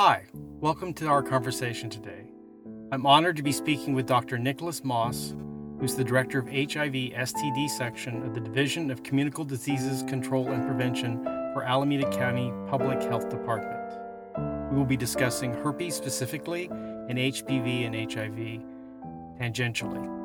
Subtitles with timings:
[0.00, 0.26] Hi,
[0.60, 2.30] welcome to our conversation today.
[2.92, 4.38] I'm honored to be speaking with Dr.
[4.38, 5.34] Nicholas Moss,
[5.80, 10.64] who's the director of HIV STD section of the Division of Communicable Diseases Control and
[10.64, 14.70] Prevention for Alameda County Public Health Department.
[14.70, 18.62] We will be discussing herpes specifically and HPV and HIV
[19.40, 20.18] tangentially.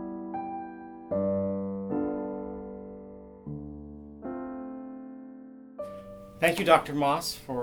[6.40, 6.94] Thank you, Dr.
[6.94, 7.63] Moss, for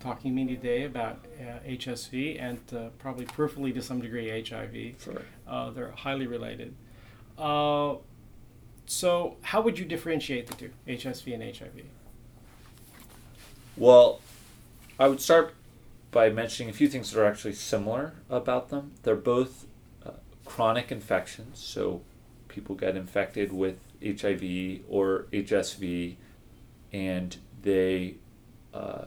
[0.00, 5.02] talking to me today about uh, HSV and uh, probably peripherally to some degree HIV.
[5.02, 5.22] Sure.
[5.46, 6.74] Uh, they're highly related.
[7.36, 7.96] Uh,
[8.86, 11.84] so, how would you differentiate the two, HSV and HIV?
[13.76, 14.20] Well,
[14.98, 15.54] I would start
[16.10, 18.92] by mentioning a few things that are actually similar about them.
[19.02, 19.66] They're both
[20.04, 20.12] uh,
[20.44, 22.02] chronic infections, so
[22.48, 26.16] people get infected with HIV or HSV,
[26.92, 28.14] and they
[28.72, 29.06] uh,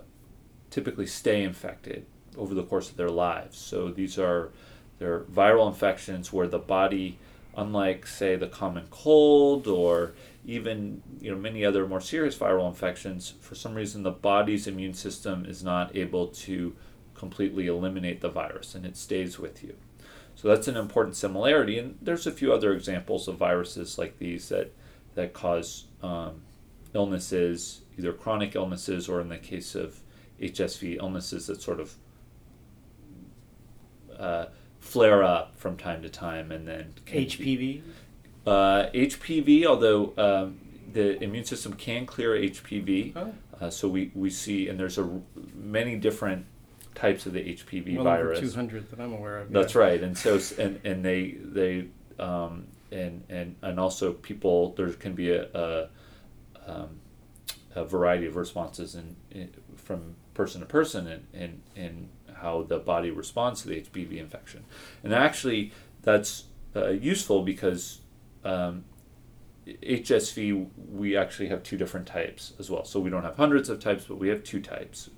[0.71, 2.05] typically stay infected
[2.37, 3.59] over the course of their lives.
[3.59, 4.49] So these are
[4.97, 7.19] they're viral infections where the body,
[7.55, 10.13] unlike say the common cold or
[10.45, 14.95] even you know many other more serious viral infections, for some reason the body's immune
[14.95, 16.75] system is not able to
[17.13, 19.75] completely eliminate the virus and it stays with you.
[20.35, 24.49] So that's an important similarity, and there's a few other examples of viruses like these
[24.49, 24.71] that
[25.13, 26.41] that cause um,
[26.93, 29.99] illnesses, either chronic illnesses or in the case of
[30.41, 31.95] HSV illnesses that sort of
[34.17, 34.45] uh,
[34.79, 37.81] flare up from time to time and then HPV?
[38.45, 40.59] uh, HPV, although um,
[40.93, 43.33] the immune system can clear HPV, Oh.
[43.59, 45.21] uh, so we, we see, and there's a
[45.55, 46.45] many different
[46.95, 48.39] types of the HPV well virus.
[48.39, 49.51] over 200 that I'm aware of.
[49.51, 49.81] That's yeah.
[49.81, 51.87] right, and so and and they they
[52.19, 55.89] um, and and and also people there can be a a,
[56.67, 56.89] um,
[57.75, 62.79] a variety of responses in, in from person to person and in, in how the
[62.79, 64.63] body responds to the HPV infection,
[65.03, 67.99] and actually that's uh, useful because.
[68.43, 68.85] Um,
[69.67, 72.83] HSV, we actually have two different types as well.
[72.83, 75.11] So we don't have hundreds of types, but we have two types.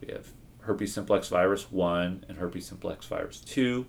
[0.00, 0.26] We have
[0.66, 3.86] herpes simplex virus 1 and herpes simplex virus 2.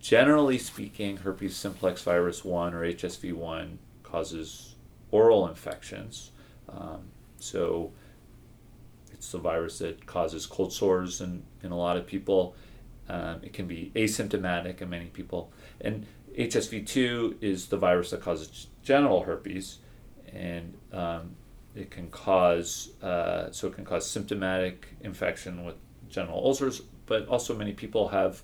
[0.00, 4.76] Generally speaking, herpes simplex virus 1 or HSV 1 causes
[5.10, 6.30] oral infections.
[6.68, 7.08] Um,
[7.38, 7.92] so
[9.18, 12.54] it's the virus that causes cold sores in, in a lot of people.
[13.08, 15.52] Um, it can be asymptomatic in many people.
[15.80, 16.06] And
[16.38, 19.78] HSV 2 is the virus that causes genital herpes.
[20.32, 21.36] And um,
[21.74, 25.76] it can cause uh, so it can cause symptomatic infection with
[26.08, 28.42] genital ulcers, but also many people have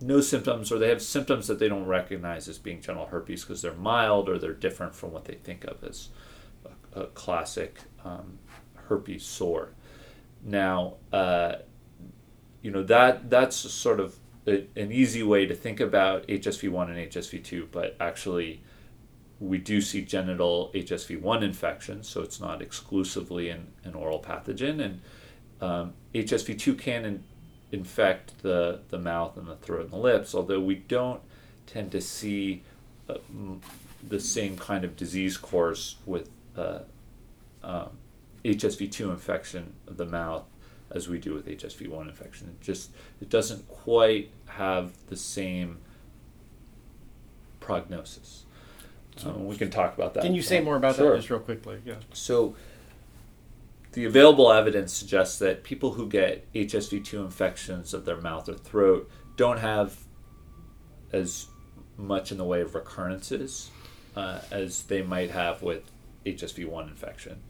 [0.00, 3.62] no symptoms or they have symptoms that they don't recognize as being genital herpes because
[3.62, 6.10] they're mild or they're different from what they think of as
[6.94, 8.38] a, a classic um,
[8.88, 9.70] herpes sore.
[10.44, 11.56] Now, uh,
[12.62, 14.16] you know that that's sort of
[14.46, 18.62] a, an easy way to think about HSV1 and HSV2, but actually
[19.40, 24.80] we do see genital HSV1 infections, so it's not exclusively an, an oral pathogen.
[24.80, 25.00] And
[25.60, 27.24] um, HSV2 can in,
[27.70, 31.20] infect the, the mouth and the throat and the lips, although we don't
[31.66, 32.62] tend to see
[33.08, 33.14] uh,
[34.06, 36.80] the same kind of disease course with uh,
[37.62, 37.90] um,
[38.44, 40.44] HSV2 infection of the mouth
[40.90, 42.48] as we do with HSV1 infection.
[42.48, 42.90] It just
[43.20, 45.78] it doesn't quite have the same
[47.60, 48.44] prognosis.
[49.24, 50.22] Um, we can talk about that.
[50.22, 51.10] Can you say more about Sure.
[51.10, 51.80] that just real quickly?
[51.84, 51.96] Yeah.
[52.12, 52.54] So,
[53.92, 59.10] the available evidence suggests that people who get HSV2 infections of their mouth or throat
[59.36, 59.98] don't have
[61.12, 61.46] as
[61.96, 63.70] much in the way of recurrences
[64.14, 65.90] uh, as they might have with
[66.24, 67.42] HSV1 infection.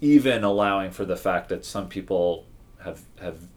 [0.00, 2.46] Even allowing for the fact that some people
[2.84, 3.48] have have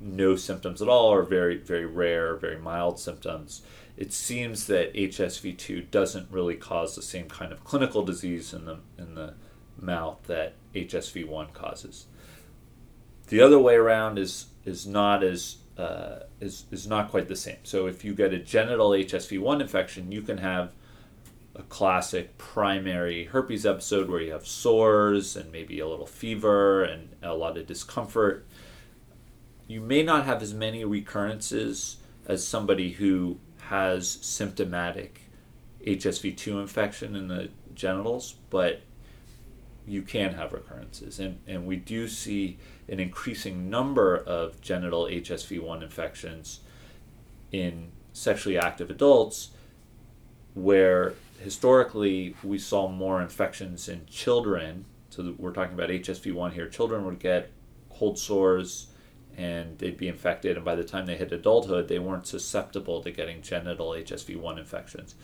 [0.00, 3.60] no symptoms at all or very very rare very mild symptoms
[4.00, 8.78] it seems that HSV2 doesn't really cause the same kind of clinical disease in the
[8.96, 9.34] in the
[9.78, 12.06] mouth that HSV1 causes.
[13.28, 17.58] The other way around is is not as uh, is is not quite the same.
[17.62, 20.72] So if you get a genital HSV1 infection, you can have
[21.54, 27.10] a classic primary herpes episode where you have sores and maybe a little fever and
[27.22, 28.46] a lot of discomfort.
[29.66, 33.38] You may not have as many recurrences as somebody who
[33.68, 35.22] has symptomatic
[35.86, 38.82] HSV2 infection in the genitals, but
[39.86, 41.18] you can have recurrences.
[41.18, 42.58] And, and we do see
[42.88, 46.60] an increasing number of genital HSV1 infections
[47.50, 49.50] in sexually active adults,
[50.54, 54.84] where historically we saw more infections in children.
[55.08, 56.68] So we're talking about HSV1 here.
[56.68, 57.50] Children would get
[57.90, 58.88] cold sores
[59.36, 63.10] and they'd be infected, and by the time they hit adulthood, they weren't susceptible to
[63.10, 65.14] getting genital HSV1 infections.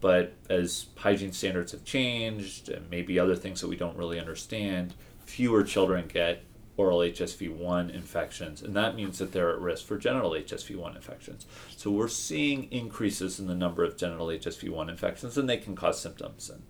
[0.00, 4.94] But as hygiene standards have changed, and maybe other things that we don't really understand,
[5.24, 6.42] fewer children get
[6.76, 11.46] oral HSV1 infections, and that means that they're at risk for genital HSV1 infections.
[11.76, 16.00] So we're seeing increases in the number of genital HSV1 infections, and they can cause
[16.00, 16.62] symptoms and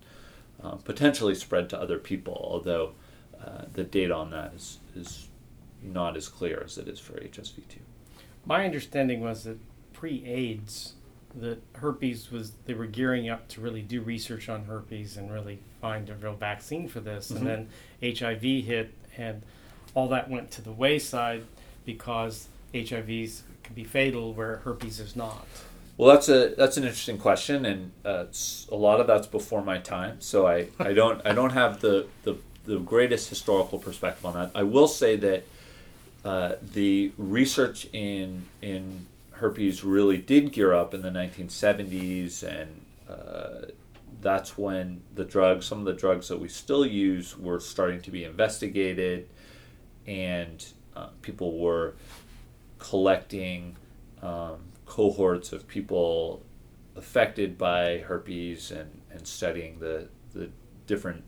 [0.61, 2.93] um, potentially spread to other people, although
[3.43, 5.27] uh, the data on that is, is
[5.83, 7.77] not as clear as it is for HSV2.
[8.45, 9.59] My understanding was that
[9.93, 10.93] pre AIDS,
[11.35, 15.59] that herpes was they were gearing up to really do research on herpes and really
[15.81, 17.45] find a real vaccine for this, Mm-hmm.
[17.47, 17.69] and
[18.01, 19.43] then HIV hit, and
[19.97, 21.43] all that went to the wayside
[21.83, 25.47] because HIVs can be fatal where herpes is not.
[25.97, 28.25] Well, that's a that's an interesting question, and uh,
[28.71, 30.21] a lot of that's before my time.
[30.21, 34.51] So I, I don't I don't have the, the the greatest historical perspective on that.
[34.53, 35.43] I will say that
[36.23, 43.71] uh, the research in in herpes really did gear up in the 1970s, and uh,
[44.21, 48.11] that's when the drugs, some of the drugs that we still use, were starting to
[48.11, 49.27] be investigated,
[50.07, 50.65] and
[50.95, 51.95] uh, people were
[52.79, 53.75] collecting
[54.21, 56.43] um, cohorts of people
[56.95, 60.49] affected by herpes and, and studying the, the
[60.87, 61.23] different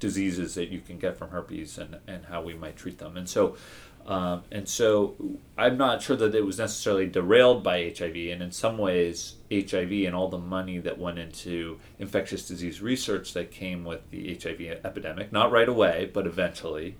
[0.00, 3.16] diseases that you can get from herpes and, and how we might treat them.
[3.16, 3.56] And so,
[4.04, 5.14] um, and so
[5.56, 8.16] I'm not sure that it was necessarily derailed by HIV.
[8.16, 13.32] And in some ways, HIV and all the money that went into infectious disease research
[13.34, 16.96] that came with the HIV epidemic, not right away, but eventually,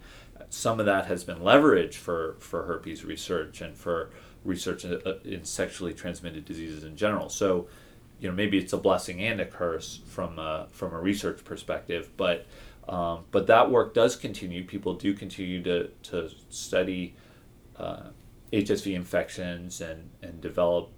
[0.52, 4.10] some of that has been leveraged for, for herpes research and for
[4.44, 7.30] research in, uh, in sexually transmitted diseases in general.
[7.30, 7.68] So,
[8.20, 12.10] you know, maybe it's a blessing and a curse from a, from a research perspective,
[12.18, 12.46] but
[12.86, 14.64] um, but that work does continue.
[14.64, 17.14] People do continue to, to study
[17.76, 18.08] uh,
[18.52, 20.90] HSV infections and, and develop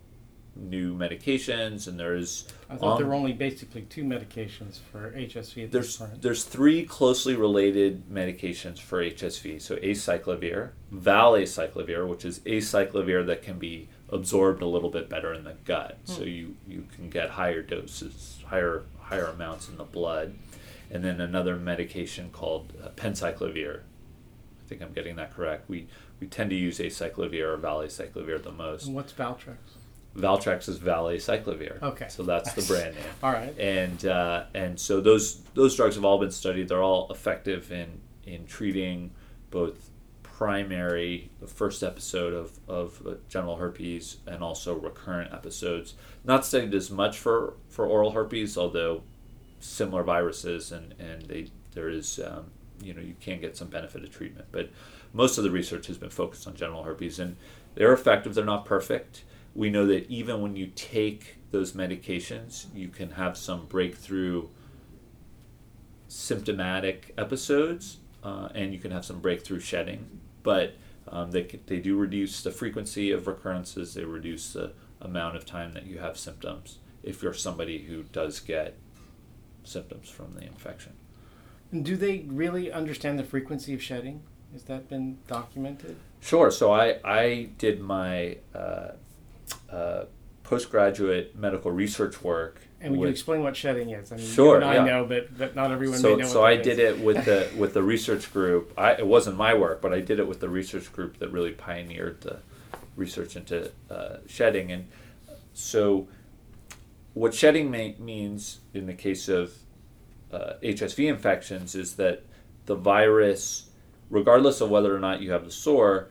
[0.57, 1.87] new medications.
[1.87, 6.23] And there's I thought there were only basically two medications for HSV at there's point.
[6.23, 9.61] there's three closely related medications for HSV.
[9.61, 15.45] So acyclovir, valacyclovir, which is acyclovir that can be absorbed a little bit better in
[15.45, 15.99] the gut.
[16.05, 20.35] So you you can get higher doses, higher higher amounts in the blood.
[20.91, 23.81] And then another medication called uh, penciclovir.
[23.81, 25.69] I think I'm getting that correct.
[25.69, 25.89] We
[26.21, 28.87] we tend to use acyclovir or valacyclovir the most.
[28.87, 29.57] And what's Valtrex?
[30.17, 31.83] Valtrex is valacyclovir.
[31.83, 32.07] Okay.
[32.09, 33.57] So that's the brand name All right.
[33.59, 36.69] and uh, and so those those drugs have all been studied.
[36.69, 39.11] They're all effective in in treating
[39.51, 39.91] both
[40.23, 45.95] primary, the first episode of of uh, genital herpes, and also recurrent episodes.
[46.25, 49.03] Not studied as much for for oral herpes, although
[49.61, 52.47] similar viruses and and they there is um,
[52.83, 54.71] you know you can get some benefit of treatment, but
[55.13, 57.37] most of the research has been focused on genital herpes and
[57.75, 58.35] they're effective.
[58.35, 59.25] They're not perfect.
[59.55, 64.49] We know that even when you take those medications, you can have some breakthrough
[66.09, 70.21] symptomatic episodes, uh, and you can have some breakthrough shedding.
[70.43, 70.75] But
[71.09, 75.73] um, they, they do reduce the frequency of recurrences, they reduce the amount of time
[75.75, 78.77] that you have symptoms if you're somebody who does get
[79.63, 80.93] symptoms from the infection.
[81.71, 84.23] And do they really understand the frequency of shedding?
[84.53, 85.97] Has that been documented?
[86.21, 86.51] Sure.
[86.51, 88.93] So I, I did my uh,
[89.71, 90.05] uh,
[90.43, 92.61] postgraduate medical research work.
[92.81, 94.13] And would you with- explain what shedding is?
[94.13, 96.79] I mean, Sure, I know, but, but not everyone may so know so I did
[96.79, 96.99] is.
[96.99, 98.73] it with the with the research group.
[98.77, 101.53] I it wasn't my work, but I did it with the research group that really
[101.53, 102.41] pioneered the
[102.97, 104.71] research into uh, shedding.
[104.71, 104.89] And
[105.55, 106.09] so,
[107.15, 109.55] what shedding may, means in the case of
[110.33, 112.23] uh, HSV infections is that
[112.67, 113.71] the virus,
[114.11, 116.09] regardless of whether or not you have the sore,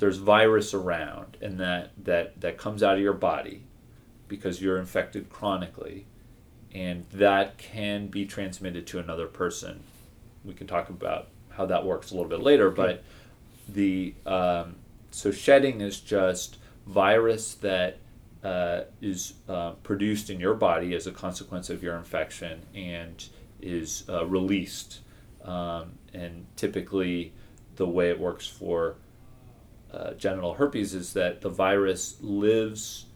[0.00, 3.62] there's virus around, and that that that comes out of your body
[4.28, 6.06] because you're infected chronically
[6.72, 9.82] and that can be transmitted to another person.
[10.44, 13.02] We can talk about how that works a little bit later, but
[13.68, 14.76] the um,
[15.10, 17.98] so shedding is just virus that
[18.44, 23.28] uh, is uh, produced in your body as a consequence of your infection and
[23.60, 25.00] is uh, released.
[25.44, 27.32] Um, and typically,
[27.76, 28.96] the way it works for
[29.92, 33.06] uh, genital herpes is that the virus lives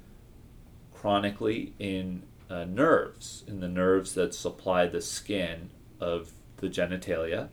[0.92, 7.48] chronically in uh, nerves, in the nerves that supply the skin of the genitalia,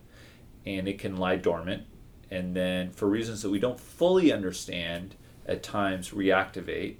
[0.65, 1.83] and it can lie dormant.
[2.29, 6.95] And then, for reasons that we don't fully understand, at times reactivate,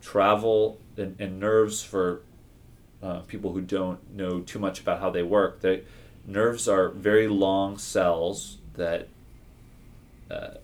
[0.00, 2.22] travel, and, and nerves for
[3.02, 5.60] uh, people who don't know too much about how they work.
[5.60, 5.82] The
[6.26, 9.08] nerves are very long cells that
[10.30, 10.54] uh,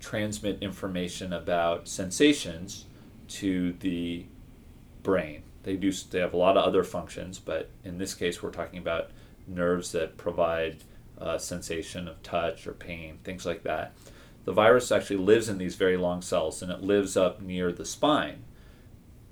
[0.00, 2.86] transmit information about sensations
[3.28, 4.26] to the
[5.02, 5.42] brain.
[5.62, 5.92] They do.
[5.92, 9.10] They have a lot of other functions, but in this case, we're talking about
[9.46, 10.78] nerves that provide
[11.18, 13.92] uh, sensation of touch or pain, things like that.
[14.44, 17.84] The virus actually lives in these very long cells, and it lives up near the
[17.84, 18.44] spine,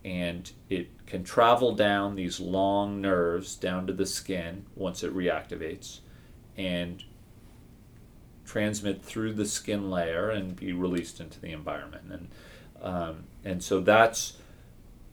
[0.05, 6.01] and it can travel down these long nerves down to the skin once it reactivates,
[6.57, 7.05] and
[8.49, 12.05] transmit through the skin layer and be released into the environment.
[12.11, 12.29] And
[12.81, 14.39] um, and so that's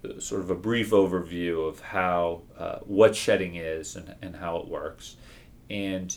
[0.04, 4.58] uh, sort of a brief overview of how uh, what shedding is and, and how
[4.58, 5.18] it works.
[5.70, 6.16] And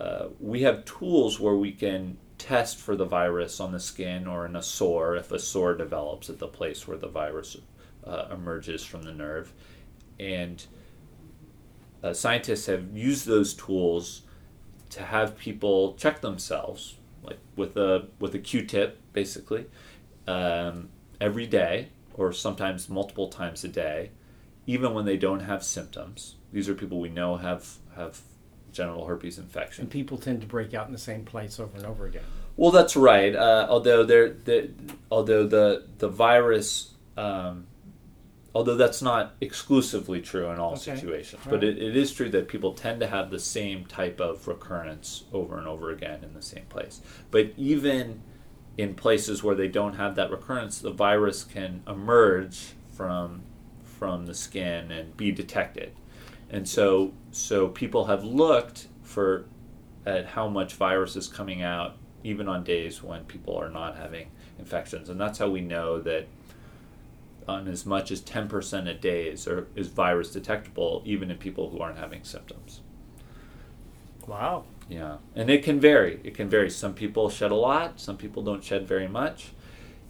[0.00, 4.44] uh, we have tools where we can test for the virus on the skin or
[4.44, 7.56] in a sore if a sore develops at the place where the virus
[8.04, 9.52] uh, emerges from the nerve.
[10.18, 10.66] And
[12.02, 14.23] uh, scientists have used those tools
[14.94, 19.66] to have people check themselves, like with a with a Q-tip, basically,
[20.26, 20.88] um,
[21.20, 24.10] every day or sometimes multiple times a day,
[24.66, 26.36] even when they don't have symptoms.
[26.52, 28.20] These are people we know have have
[28.72, 29.82] genital herpes infection.
[29.82, 32.22] And people tend to break out in the same place over and over again.
[32.56, 33.34] Well, that's right.
[33.34, 34.70] Uh, although they're, they
[35.10, 37.66] although the the virus, um,
[38.54, 40.94] although that's not exclusively true in all Okay.
[40.96, 41.50] situations, Right.
[41.50, 45.24] but it, it is true that people tend to have the same type of recurrence
[45.32, 47.00] over and over again in the same place.
[47.30, 48.22] But even
[48.78, 53.42] in places where they don't have that recurrence, the virus can emerge from
[53.82, 55.92] from the skin and be detected.
[56.50, 59.46] And so so people have looked for
[60.06, 64.28] at how much virus is coming out even on days when people are not having
[64.58, 65.08] infections.
[65.08, 66.26] And that's how we know that
[67.48, 71.78] on as much as 10% of days are, is virus detectable even in people who
[71.78, 72.80] aren't having symptoms.
[74.26, 74.64] Wow.
[74.88, 76.20] Yeah, and it can vary.
[76.24, 76.70] It can vary.
[76.70, 79.52] Some people shed a lot, some people don't shed very much.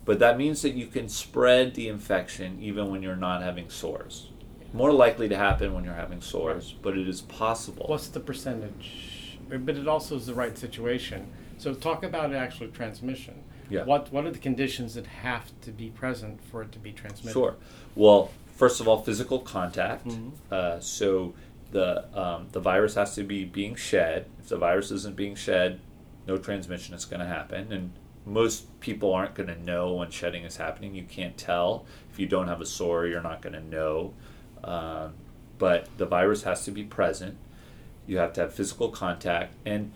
[0.04, 4.28] But that means that you can spread the infection even when you're not having sores.
[4.72, 7.86] More likely to happen when you're having sores, but it is possible.
[7.88, 9.38] What's the percentage?
[9.48, 11.28] But it also is the right situation.
[11.58, 13.42] So talk about actual transmission.
[13.71, 13.85] Yeah.
[13.85, 17.33] What What are the conditions that have to be present for it to be transmitted?
[17.33, 17.56] Sure.
[17.94, 20.06] Well, first of all, physical contact.
[20.06, 20.33] Mhm.
[20.50, 21.35] Uh, so
[21.73, 24.26] the um, the virus has to be being shed.
[24.40, 25.80] If the virus isn't being shed,
[26.26, 27.73] no transmission is going to happen.
[27.73, 27.92] And
[28.26, 30.94] most people aren't going to know when shedding is happening.
[30.94, 33.06] You can't tell if you don't have a sore.
[33.06, 34.14] You're not going to know.
[34.62, 35.14] Um,
[35.59, 37.37] but the virus has to be present.
[38.06, 39.92] You have to have physical contact, and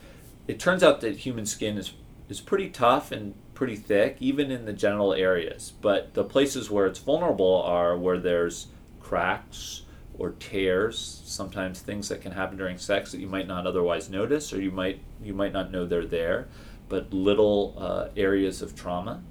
[0.46, 1.92] it turns out that human skin is
[2.28, 5.72] is pretty tough and pretty thick, even in the genital areas.
[5.80, 8.68] But the places where it's vulnerable are where there's
[9.00, 9.82] cracks
[10.16, 11.22] or tears.
[11.24, 14.70] Sometimes things that can happen during sex that you might not otherwise notice, or you
[14.70, 16.46] might you might not know they're there.
[16.88, 19.24] But little uh, areas of trauma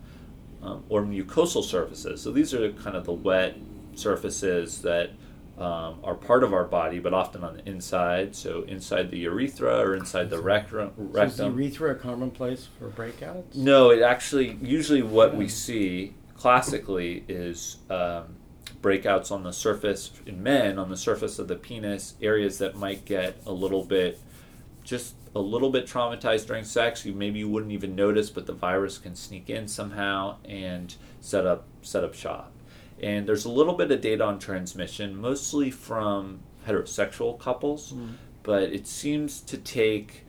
[0.62, 2.22] um, or mucosal surfaces.
[2.22, 3.56] So these are kind of the wet
[3.96, 5.12] surfaces that
[5.58, 8.36] um, are part of our body, but often on the inside.
[8.36, 10.92] So inside the urethra or inside the rectum.
[10.98, 13.56] So is the urethra a common place for breakouts?
[13.56, 18.36] No, it actually usually what we see classically is um,
[18.82, 23.06] breakouts on the surface in men on the surface of the penis, areas that might
[23.06, 24.20] get a little bit,
[24.84, 27.04] just a little bit traumatized during sex.
[27.06, 31.48] You maybe you wouldn't even notice, but the virus can sneak in somehow and set
[31.48, 32.52] up set up shop.
[33.02, 38.12] And there's a little bit of data on transmission, mostly from heterosexual couples, hmm.
[38.44, 40.26] but it seems to take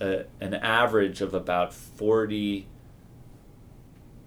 [0.00, 2.66] a, an average of about 40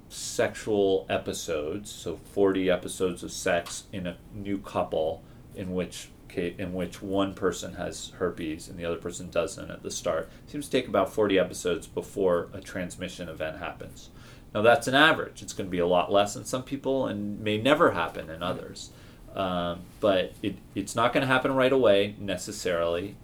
[0.10, 5.24] sexual episodes, so 40 episodes of sex in a new couple
[5.56, 9.92] in which in which one person has herpes and the other person doesn't at the
[9.92, 10.30] start.
[10.46, 14.10] It seems to take about 40 episodes before a transmission event happens.
[14.54, 15.42] Now that's an average.
[15.42, 18.42] It's going to be a lot less in some people and may never happen in
[18.42, 18.90] others.
[19.36, 23.16] Um, but it, it's not going to happen right away necessarily,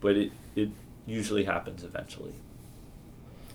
[0.00, 0.70] but it, it
[1.04, 2.34] usually happens eventually.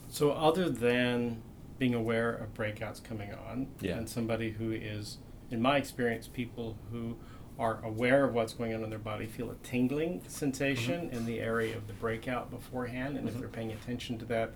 [0.09, 1.41] So other than
[1.79, 3.97] being aware of breakouts coming on, Yeah.
[3.97, 5.17] and somebody who is,
[5.49, 7.15] in my experience, people who
[7.57, 11.39] are aware of what's going on in their body feel a tingling sensation in the
[11.39, 13.39] area of the breakout beforehand, and if Mhm.
[13.39, 14.51] they're paying attention to that,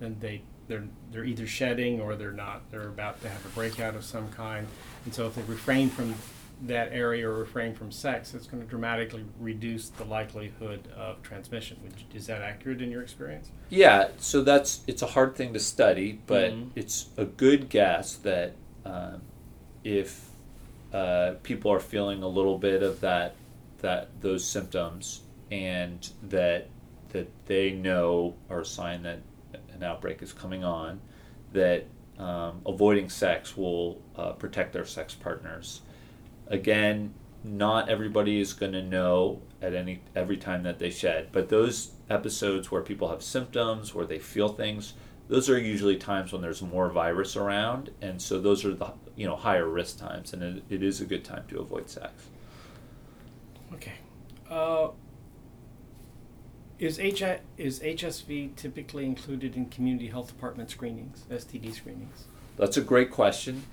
[0.00, 2.70] then they they're they're either shedding or they're not.
[2.70, 4.66] They're about to have a breakout of some kind,
[5.04, 6.14] and so if they refrain from
[6.62, 11.76] that area or refrain from sex, it's going to dramatically reduce the likelihood of transmission.
[11.82, 13.50] Which, is that accurate in your experience?
[13.68, 16.70] Yeah, so that's it's a hard thing to study, but Mhm.
[16.76, 18.52] it's a good guess that
[18.84, 19.22] um,
[19.82, 20.28] if
[20.92, 23.34] uh, people are feeling a little bit of that
[23.80, 26.68] that those symptoms and that
[27.08, 29.18] that they know are a sign that
[29.80, 31.00] an outbreak is coming on,
[31.52, 31.86] that
[32.18, 35.80] um, avoiding sex will uh, protect their sex partners.
[36.48, 41.48] Again, not everybody is going to know at any every time that they shed, but
[41.48, 44.94] those episodes where people have symptoms, where they feel things,
[45.28, 49.26] those are usually times when there's more virus around, and so those are the you
[49.26, 52.12] know higher risk times, and it, it is a good time to avoid sex.
[53.72, 53.94] Okay.
[54.50, 54.88] Uh,
[56.80, 62.24] is, H- is HSV typically included in community health department screenings, STD screenings?
[62.56, 63.64] That's a great question.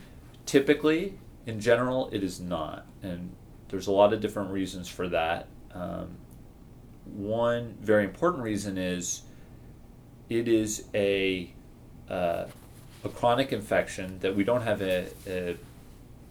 [0.45, 3.31] Typically, in general, it is not, and
[3.69, 5.47] there's a lot of different reasons for that.
[5.73, 6.17] Um,
[7.05, 9.21] one very important reason is
[10.29, 11.53] it is a
[12.09, 12.45] uh,
[13.03, 15.57] a chronic infection that we don't have a, a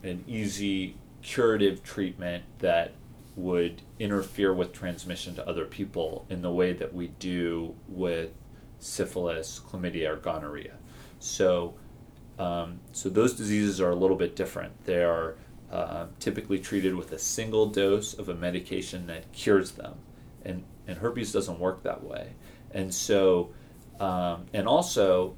[0.03, 2.93] an easy curative treatment that
[3.37, 8.31] would interfere with transmission to other people in the way that we do with
[8.79, 10.75] syphilis, chlamydia, or gonorrhea.
[11.19, 11.75] So,
[12.39, 14.85] um, so those diseases are a little bit different.
[14.85, 15.37] They are
[15.71, 19.95] uh, typically treated with a single dose of a medication that cures them,
[20.45, 22.35] and and herpes doesn't work that way.
[22.71, 23.51] And so,
[23.99, 25.37] um, and also,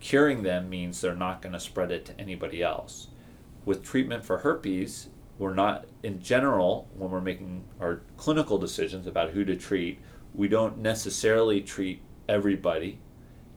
[0.00, 3.08] curing them means they're not going to spread it to anybody else.
[3.64, 9.30] With treatment for herpes, we're not in general when we're making our clinical decisions about
[9.30, 9.98] who to treat
[10.34, 13.00] we don't necessarily treat everybody.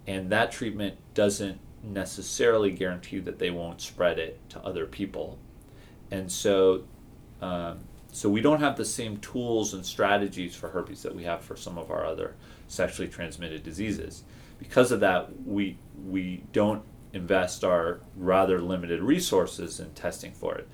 [0.07, 5.37] And that treatment doesn't necessarily guarantee that they won't spread it to other people.
[6.09, 6.83] And so
[7.41, 7.79] um,
[8.11, 11.55] so we don't have the same tools and strategies for herpes that we have for
[11.55, 12.35] some of our other
[12.67, 14.23] sexually transmitted diseases.
[14.59, 16.83] Because of that we we don't
[17.13, 20.67] invest our rather limited resources in testing for it.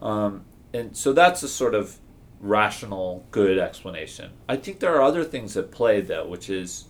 [0.00, 1.98] Um, and so that's a sort of
[2.40, 4.32] rational, good explanation.
[4.48, 6.86] I think there are other things at play, though, which is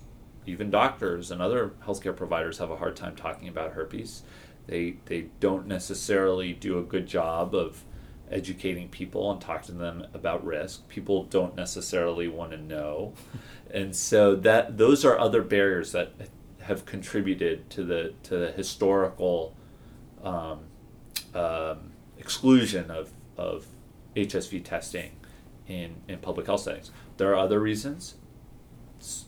[0.46, 4.22] even doctors and other healthcare providers have a hard time talking about herpes.
[4.66, 7.84] They, they don't necessarily do a good job of
[8.30, 10.88] educating people and talking to them about risk.
[10.88, 13.14] People don't necessarily want to know.
[13.74, 16.12] And so that those are other barriers that
[16.60, 19.56] have contributed to the to the historical
[20.22, 20.60] um,
[21.34, 23.66] um, exclusion of, of
[24.16, 25.12] HSV testing
[25.66, 26.90] in, in public health settings.
[27.16, 28.16] There are other reasons.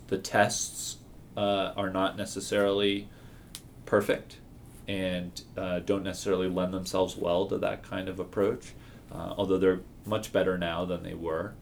[0.08, 0.98] The tests
[1.36, 3.08] uh, are not necessarily
[3.86, 4.38] perfect
[4.86, 8.74] and uh, don't necessarily lend themselves well to that kind of approach,
[9.12, 11.54] uh, although they're much better now than they were.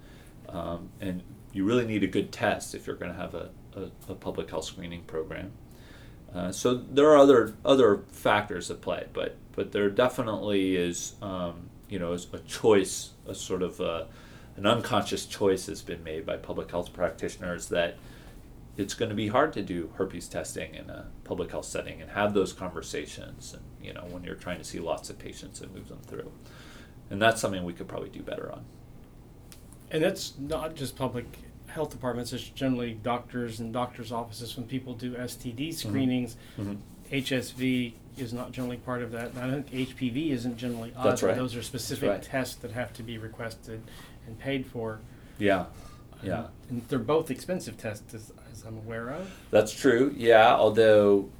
[0.48, 4.12] Um, and you really need a good test if you're going to have a, a,
[4.12, 5.52] a, public health screening program.
[6.34, 11.68] Uh, so there are other other factors at play, but but there definitely is um,
[11.92, 14.06] you know a choice, a sort of a, uh,
[14.56, 17.98] an unconscious choice has been made by public health practitioners that
[18.78, 22.10] it's going to be hard to do herpes testing in a public health setting and
[22.12, 25.74] have those conversations and you know when you're trying to see lots of patients and
[25.74, 26.32] move them through
[27.10, 28.64] and that's something we could probably do better on
[29.90, 31.26] and that's not just public
[31.66, 35.88] health departments it's generally doctors and doctors offices when people do std mm-hmm.
[35.88, 36.74] screenings mm-hmm.
[37.10, 39.32] hsv is not generally part of that.
[39.36, 41.04] I think HPV isn't generally odd.
[41.04, 41.36] That's right.
[41.36, 42.22] Those are specific right.
[42.22, 43.82] tests that have to be requested
[44.26, 45.00] and paid for.
[45.38, 45.66] Yeah.
[46.22, 46.46] Yeah.
[46.68, 49.28] and they're both expensive tests, as, as, I'm aware of.
[49.50, 50.14] That's true.
[50.16, 50.54] Yeah.
[50.54, 51.30] Although,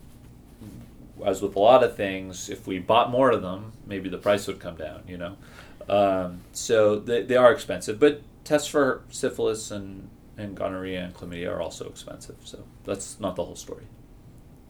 [1.24, 4.46] as with a lot of things, if we bought more of them, maybe the price
[4.48, 5.02] would come down.
[5.06, 5.36] You know.
[5.88, 11.50] Um, so they, they are expensive, but tests for syphilis and and gonorrhea and chlamydia
[11.50, 12.36] are also expensive.
[12.44, 13.84] So that's not the whole story.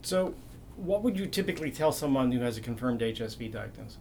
[0.03, 0.35] So
[0.77, 3.99] what would you typically tell someone who has a confirmed HSV diagnosis?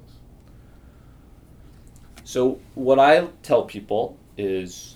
[2.24, 4.96] So, what I tell people is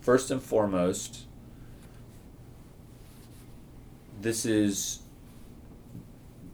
[0.00, 1.26] first and foremost,
[4.20, 5.00] this is,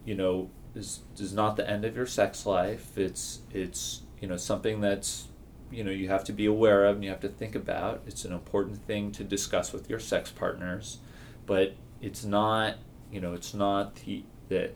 [0.04, 2.96] you know, is, is not the end of your sex life.
[2.96, 5.28] It's, it's, you know, something that's,
[5.70, 8.02] you know, you have to be aware of and you have to think about.
[8.06, 10.98] It's an important thing to discuss with your sex partners,
[11.46, 12.76] but it's not
[13.12, 14.70] you know, it's not the the,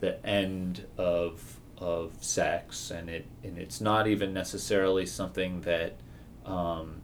[0.00, 5.96] the end of of sex, and it and it's not even necessarily something that
[6.44, 7.02] um,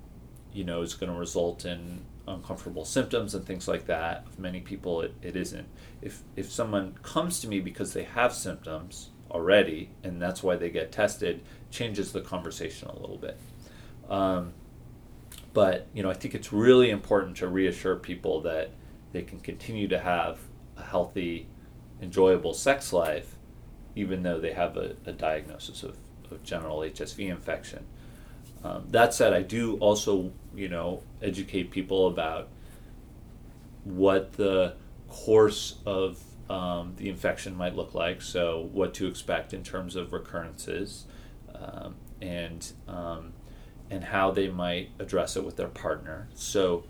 [0.53, 4.29] you know is going to result in uncomfortable symptoms and things like that.
[4.31, 5.69] For many people, it, it isn't.
[6.03, 10.71] If if someone comes to me because they have symptoms already, and that's why they
[10.71, 13.39] get tested, changes the conversation a little bit.
[14.09, 14.53] Um,
[15.53, 18.71] but you know, I think it's really important to reassure people that
[19.13, 20.39] they can continue to have
[20.77, 21.47] a healthy,
[22.01, 23.37] enjoyable sex life,
[23.95, 25.97] even though they have a, a diagnosis of,
[26.31, 27.87] of general HSV infection.
[28.65, 32.49] Um, that said, I do also, you know, educate people about
[33.85, 34.75] what the
[35.09, 38.23] course of um, the infection might look like.
[38.23, 41.05] So, what to expect in terms of recurrences,
[41.55, 43.33] um, and um,
[43.91, 46.29] and how they might address it with their partner.
[46.35, 46.85] So,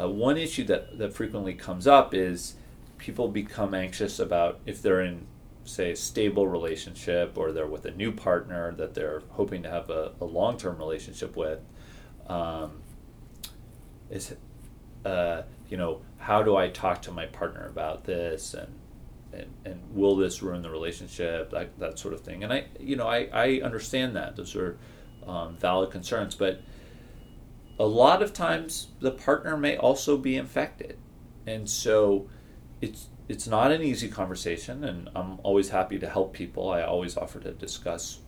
[0.00, 2.54] uh, one issue that that frequently comes up is
[2.98, 5.26] people become anxious about if they're in
[5.64, 9.90] say a stable relationship or they're with a new partner that they're hoping to have
[9.90, 11.60] a, a long-term relationship with
[12.28, 12.80] um,
[14.10, 14.34] is
[15.04, 18.74] uh, you know how do i talk to my partner about this and
[19.32, 22.42] and, and will this ruin the relationship that, that sort of thing.
[22.44, 24.36] And i you know i, I understand that.
[24.36, 24.76] Those are
[25.26, 26.34] um, valid concerns.
[26.34, 26.60] But
[27.80, 30.98] a lot of times the partner may also be infected.
[31.46, 32.28] And so
[32.82, 36.70] it's it's not an easy conversation and i'm always happy to help people.
[36.70, 38.18] I always offer to discuss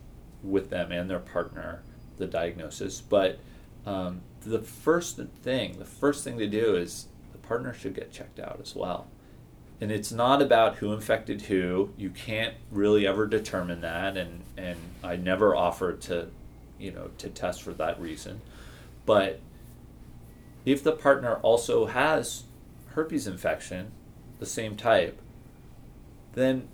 [0.42, 1.82] with them and their partner
[2.16, 3.02] the diagnosis.
[3.02, 3.40] But
[3.84, 8.40] um, the first thing the first thing to do is the partner should get checked
[8.40, 9.06] out as well.
[9.82, 11.92] And it's not about who infected who.
[11.98, 16.28] You can't really ever determine that, and and I never offer to,
[16.78, 18.40] you know, to test for that reason.
[19.04, 19.40] But
[20.64, 22.44] if the partner also has
[22.88, 23.92] herpes infection,
[24.38, 25.20] the same type,
[26.34, 26.68] then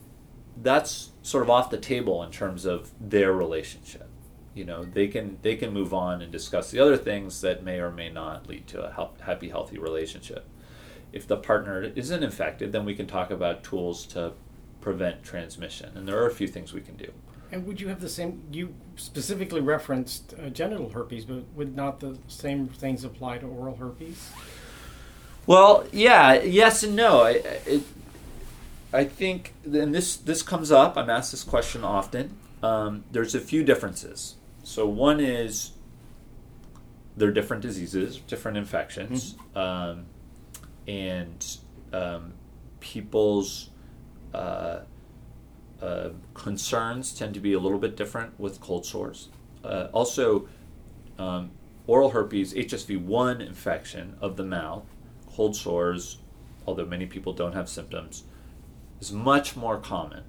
[0.61, 4.09] that's sort of off the table in terms of their relationship.
[4.55, 7.79] You know, they can they can move on and discuss the other things that may
[7.79, 10.45] or may not lead to a happy, healthy relationship
[11.13, 14.33] if the partner isn't infected, then we can talk about tools to
[14.81, 15.97] prevent transmission.
[15.97, 17.13] And there are a few things we can do.
[17.51, 18.43] And would you have the same?
[18.53, 23.77] You specifically referenced uh, genital herpes, but would not the same things apply to oral
[23.77, 24.31] herpes?
[25.47, 27.23] Well, yeah, yes and no.
[27.23, 27.31] I,
[27.67, 27.83] it,
[28.93, 30.97] I think, and this this comes up.
[30.97, 32.37] I'm asked this question often.
[32.63, 34.35] Um, there's a few differences.
[34.63, 35.73] So one is
[37.17, 39.35] they're different diseases, different infections.
[39.55, 39.59] Mm-hmm.
[39.59, 40.07] Um,
[40.87, 41.59] and
[41.93, 42.33] um,
[42.81, 43.71] people's
[44.35, 44.81] uh,
[45.81, 49.29] uh, concerns tend to be a little bit different with cold sores.
[49.65, 50.49] Uh, also,
[51.19, 51.51] um,
[51.87, 54.85] oral herpes, HSV1 infection of the mouth,
[55.27, 56.19] cold sores,
[56.67, 58.25] although many people don't have symptoms,
[59.01, 60.25] is much more common.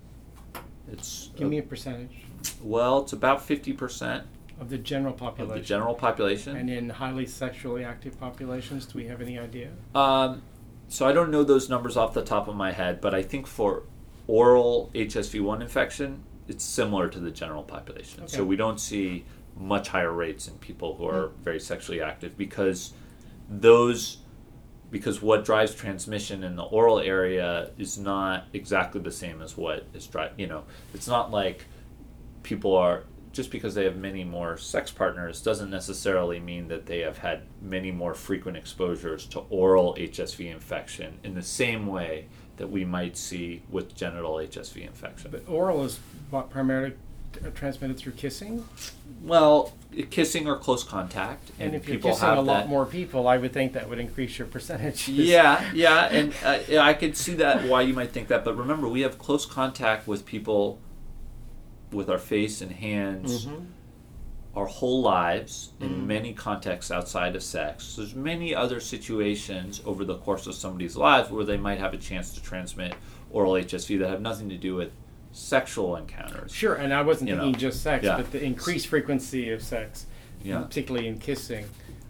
[0.92, 2.24] It's give me a percentage.
[2.62, 4.26] Well, it's about fifty percent
[4.60, 5.58] of the general population.
[5.58, 6.56] Of the general population.
[6.56, 9.72] And in highly sexually active populations, do we have any idea?
[9.94, 10.42] Um,
[10.88, 13.46] so I don't know those numbers off the top of my head, but I think
[13.46, 13.84] for
[14.30, 18.24] oral HSV1 infection, it's similar to the general population.
[18.24, 18.38] Okay.
[18.38, 19.26] So we don't see
[19.58, 21.44] much higher rates in people who are mm-hmm.
[21.44, 22.94] very sexually active because
[23.50, 24.20] those
[24.92, 29.86] because what drives transmission in the oral area is not exactly the same as what
[29.94, 30.64] is dri- you know
[30.94, 31.66] it's not like
[32.44, 37.00] people are just because they have many more sex partners doesn't necessarily mean that they
[37.00, 42.28] have had many more frequent exposures to oral HSV infection in the same way
[42.60, 45.32] that we might see with genital HSV infection.
[45.32, 46.00] But oral is
[46.50, 46.94] primarily
[47.56, 48.68] transmitted through kissing?
[49.24, 49.74] Well,
[50.10, 51.52] kissing or close contact.
[51.58, 54.38] And, and if you're kissing a lot more people, I would think that would increase
[54.38, 55.08] your percentage.
[55.30, 58.44] Yeah, yeah, and uh, I could see that why you might think that.
[58.44, 60.80] But remember, we have close contact with people
[61.92, 63.66] with our face and hands mm-hmm.
[64.56, 66.08] Our whole lives in mm-hmm.
[66.08, 67.96] many contexts outside of sex.
[67.96, 71.98] There's many other situations over the course of somebody's lives where they might have a
[71.98, 72.96] chance to transmit
[73.32, 74.92] oral HSV that have nothing to do with
[75.32, 76.52] sexual encounters.
[76.52, 77.58] Sure, and I wasn't you thinking know.
[77.58, 78.18] just sex, yeah.
[78.18, 80.08] but the increased frequency of sex,
[80.42, 80.62] yeah.
[80.62, 81.66] particularly in kissing.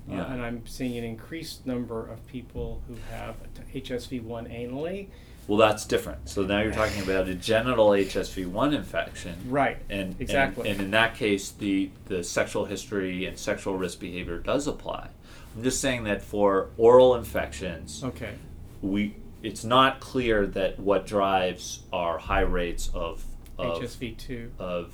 [0.10, 0.24] Uh, yeah.
[0.24, 3.36] Uh, and I'm seeing an increased number of people who have
[3.74, 5.10] HSV1 anally
[5.50, 6.30] well, that's different.
[6.30, 9.36] So now you're talking about a genital HSV1 infection.
[9.48, 9.78] Right.
[9.90, 10.70] And exactly.
[10.70, 15.10] And, and, in that case, the, the sexual history and sexual risk behavior does apply.
[15.56, 18.36] I'm just saying that for oral infections, okay,
[18.84, 23.26] we it's not clear that what drives our high rates of,
[23.58, 24.94] of HSV2 of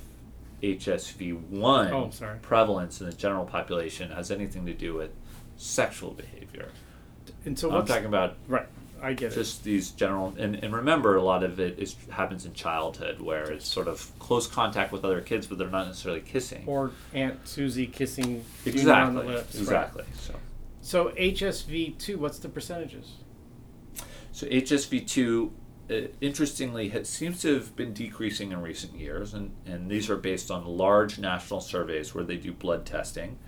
[0.62, 5.10] HSV1 oh, prevalence in the general population has anything to do with
[5.58, 6.70] sexual behavior.
[7.44, 8.66] And so I'm talking about right
[9.02, 9.40] I get just it.
[9.40, 13.50] Just these general, and, and remember, a lot of it is happens in childhood, where
[13.50, 16.64] it's sort of close contact with other kids, but they're not necessarily kissing.
[16.66, 19.58] Or Aunt Susie kissing exactly on the lips.
[19.58, 20.04] Exactly.
[20.04, 20.16] Right.
[20.16, 20.34] So.
[20.80, 23.14] So HSV two, what's the percentages?
[24.32, 25.52] So HSV two,
[25.90, 30.16] uh, interestingly, has, seems to have been decreasing in recent years, and and these are
[30.16, 33.38] based on large national surveys where they do blood testing.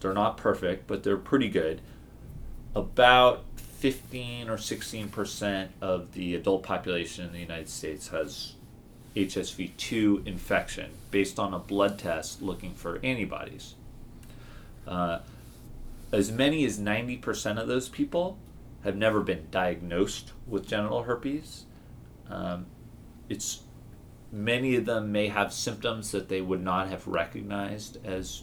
[0.00, 1.80] They're not perfect, but they're pretty good.
[2.74, 3.44] About
[3.78, 8.54] 15 or 16 percent of the adult population in the United States has
[9.16, 13.74] HSV2 infection based on a blood test looking for antibodies.
[14.86, 15.20] Uh,
[16.12, 18.38] as many as 90% of those people
[18.82, 21.64] have never been diagnosed with genital herpes.
[22.28, 22.66] Um,
[23.28, 23.62] it's
[24.30, 28.42] many of them may have symptoms that they would not have recognized as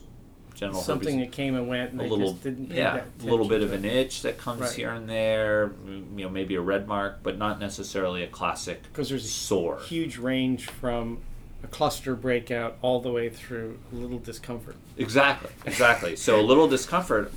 [0.55, 1.29] genital Something herpes.
[1.31, 3.61] that came and went, and a they little, just didn't pay yeah, a little bit
[3.63, 4.71] of an itch that comes Right.
[4.73, 5.71] here and there.
[5.85, 9.29] Mm, you know, maybe a red mark, but not necessarily a classic because there's a
[9.29, 9.79] sore.
[9.87, 11.19] huge range from
[11.63, 14.75] a cluster breakout all the way through a little discomfort.
[14.97, 16.15] Exactly, exactly.
[16.15, 17.31] So a little discomfort,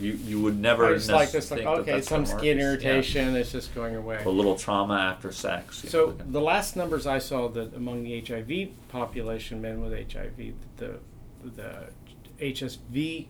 [0.00, 0.94] you you would never.
[0.94, 2.44] It's like this, like think that okay, some skin work.
[2.58, 2.64] Yeah.
[2.70, 4.22] irritation, it's just going away.
[4.24, 5.82] A little trauma after sex.
[5.84, 9.92] you know, So the last numbers I saw that among the HIV population, men with
[9.92, 10.98] HIV, the
[11.44, 11.88] the
[12.44, 13.26] HSV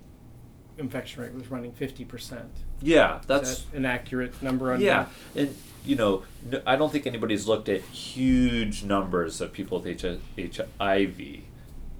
[0.77, 2.51] infection rate was running fifty percent.
[2.83, 5.41] yeah, Is that's that an accurate number on yeah, that?
[5.43, 6.25] and you know,
[6.67, 11.17] I don't think anybody's looked at huge numbers of people with HIV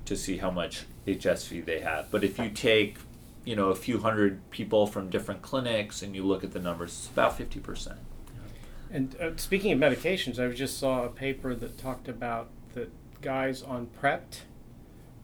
[0.07, 2.11] to see how much HSV they have.
[2.11, 2.97] But if you take,
[3.45, 6.91] you know, a few hundred people from different clinics and you look at the numbers,
[6.99, 7.99] it's about fifty percent.
[8.91, 13.63] And uh, speaking of medications, I just saw a paper that talked about that guys
[13.63, 14.35] on PrEP,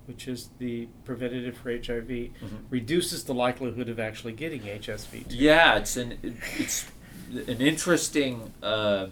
[0.06, 2.56] which is the preventative for HIV, Mm-hmm.
[2.70, 5.28] reduces the likelihood of actually getting HSV.
[5.28, 5.36] too.
[5.36, 6.18] Yeah, it's an
[6.58, 6.86] it's
[7.32, 9.06] an interesting uh,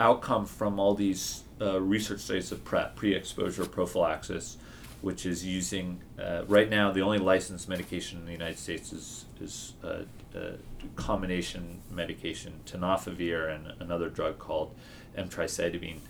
[0.00, 4.56] outcome from all these uh, research studies of PrEP, pre-exposure prophylaxis,
[5.02, 9.24] which is using uh, right now the only licensed medication in the United States is
[9.40, 10.02] is uh,
[10.36, 10.52] uh,
[10.96, 14.74] combination medication tenofovir and another drug called
[15.16, 16.00] emtricitabine.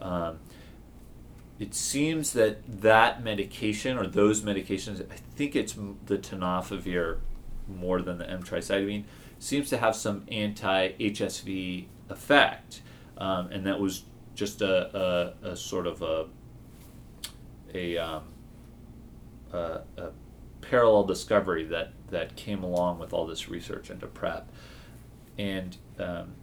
[0.00, 0.38] Um,
[1.58, 5.74] it seems that that medication or those medications, I think it's
[6.06, 7.18] the tenofovir
[7.66, 9.04] more than the emtricitabine,
[9.38, 12.82] seems to have some anti-HSV effect,
[13.18, 16.26] um, and that was just a, a, a sort of a
[17.74, 18.22] a, um,
[19.52, 20.10] a, a
[20.60, 24.48] parallel discovery that that came along with all this research into PrEP,
[25.36, 26.34] and um,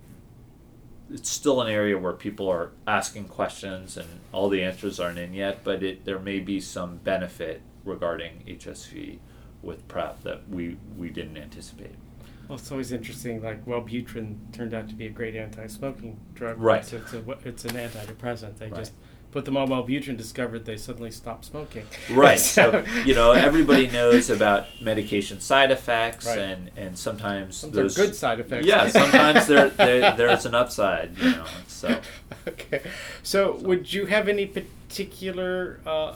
[1.11, 5.33] it's still an area where people are asking questions and all the answers aren't in
[5.33, 9.19] yet, but it, there may be some benefit regarding HSV
[9.61, 11.95] with PrEP that we, we didn't anticipate.
[12.47, 13.41] Well, it's always interesting.
[13.41, 16.59] Like Wellbutrin turned out to be a great anti-smoking drug.
[16.59, 16.81] Right.
[16.81, 18.57] It's, it's, a, it's an antidepressant.
[18.57, 18.75] They Right.
[18.75, 18.93] just
[19.35, 21.85] put them on Wellbutrin, discovered they suddenly stopped smoking.
[22.09, 22.39] Right.
[22.55, 26.39] So, you know, everybody knows about medication side effects Right.
[26.39, 28.65] and, and sometimes Some are those good side effects.
[28.65, 31.45] Yeah, sometimes there, there there's an upside, you know.
[31.67, 31.99] So
[32.47, 32.81] okay.
[33.23, 36.15] So, would you have any particular uh,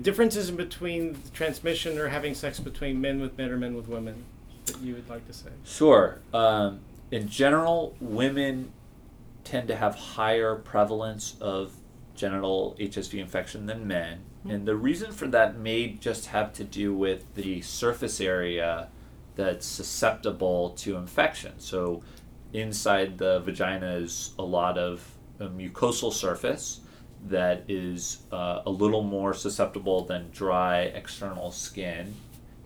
[0.00, 4.22] differences in between transmission or having sex between men with men or men with women
[4.66, 5.50] that you would like to say?
[5.64, 6.20] Sure.
[6.32, 6.78] Um,
[7.10, 8.70] in general, women
[9.42, 11.72] tend to have higher prevalence of
[12.14, 14.20] genital HSV infection than men.
[14.48, 18.88] And the reason for that may just have to do with the surface area
[19.36, 21.52] that's susceptible to infection.
[21.58, 22.02] So,
[22.52, 26.80] inside the vagina is a lot of a mucosal surface
[27.28, 32.14] that is uh, a little more susceptible than dry external skin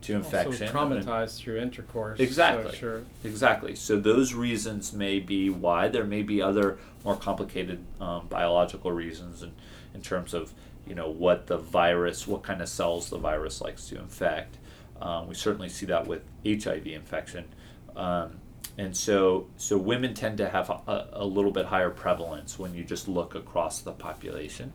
[0.07, 0.53] to infection.
[0.53, 2.21] Also traumatized through intercourse.
[2.21, 2.71] Exactly.
[2.71, 3.03] So, sure.
[3.25, 3.75] Exactly.
[3.75, 5.89] So those reasons may be why.
[5.89, 9.53] There may be other more complicated um, biological reasons in,
[9.95, 10.53] in terms of
[10.87, 14.57] you know what the virus, what kind of cells the virus likes to infect.
[15.01, 17.47] Um, we certainly see that with HIV infection,
[17.97, 18.39] um,
[18.79, 22.85] and so so women tend to have a, a little bit higher prevalence when you
[22.85, 24.73] just look across the population.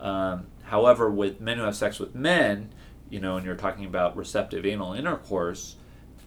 [0.00, 2.72] Um, however, with men who have sex with men,
[3.14, 5.76] you know, and you're talking about receptive anal intercourse,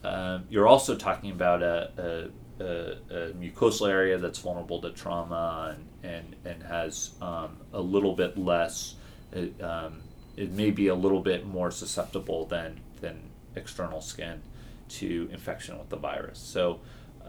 [0.06, 5.76] um, you're also talking about a, a, a, a mucosal area that's vulnerable to trauma
[5.76, 8.96] and, and, and has um, a little bit less,
[9.34, 10.00] it, um,
[10.38, 13.20] it may be a little bit more susceptible than, than
[13.58, 14.42] external skin
[14.88, 16.40] to infection with the virus.
[16.40, 16.80] So,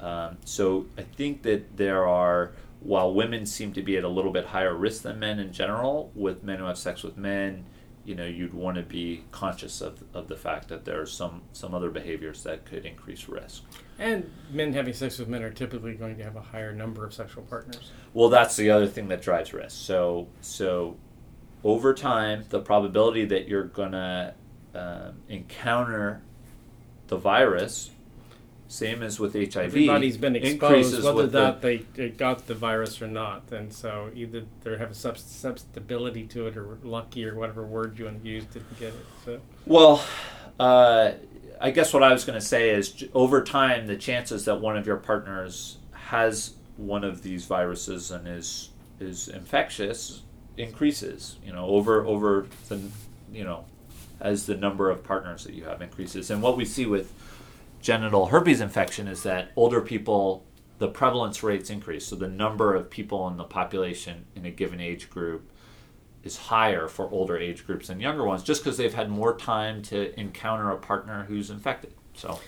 [0.00, 4.30] um, so I think that there are, while women seem to be at a little
[4.30, 7.64] bit higher risk than men in general, with men who have sex with men,
[8.08, 11.42] you know, you'd want to be conscious of, of the fact that there are some,
[11.52, 13.64] some other behaviors that could increase risk.
[13.98, 17.12] And men having sex with men are typically going to have a higher number of
[17.12, 17.92] sexual partners.
[18.14, 19.76] Well, that's the other thing that drives risk.
[19.76, 20.96] So, so
[21.62, 24.34] over time, the probability that you're gonna
[24.74, 26.22] um, encounter
[27.08, 27.90] the virus,
[28.68, 31.78] same as with HIV, Everybody's been exposed, whether with the- that they,
[32.10, 36.78] got the virus or not, and so either they have a susceptibility to it, or
[36.82, 39.06] lucky, or whatever word you want to use, didn't get it.
[39.24, 40.04] So Well,
[40.60, 41.12] uh,
[41.60, 44.76] I guess what I was going to say is over time, the chances that one
[44.76, 50.22] of your partners has one of these viruses and is is infectious
[50.56, 51.36] increases.
[51.44, 52.80] You know, over over the
[53.32, 53.64] you know
[54.20, 56.30] as the number of partners that you have increases.
[56.30, 57.12] And what we see with
[57.80, 60.44] genital herpes infection is that older people
[60.78, 62.06] the prevalence rates increase.
[62.06, 65.50] So the number of people in the population in a given age group
[66.22, 69.82] is higher for older age groups than younger ones, just because they've had more time
[69.82, 71.92] to encounter a partner who's infected.
[72.14, 72.38] So,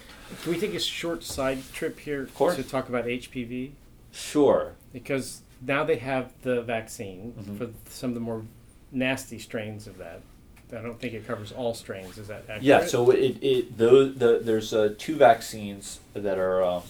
[0.42, 3.72] Can we take a short side trip here to talk about HPV?
[4.12, 4.74] sure.
[4.92, 7.58] Because now they have the vaccine Mhm.
[7.58, 8.42] for some of the more
[8.92, 10.20] nasty strains of that.
[10.72, 12.18] I don't think it covers all strains.
[12.18, 12.62] Is that accurate?
[12.62, 16.83] Yeah, so it, it those the, there's uh, two vaccines that are um,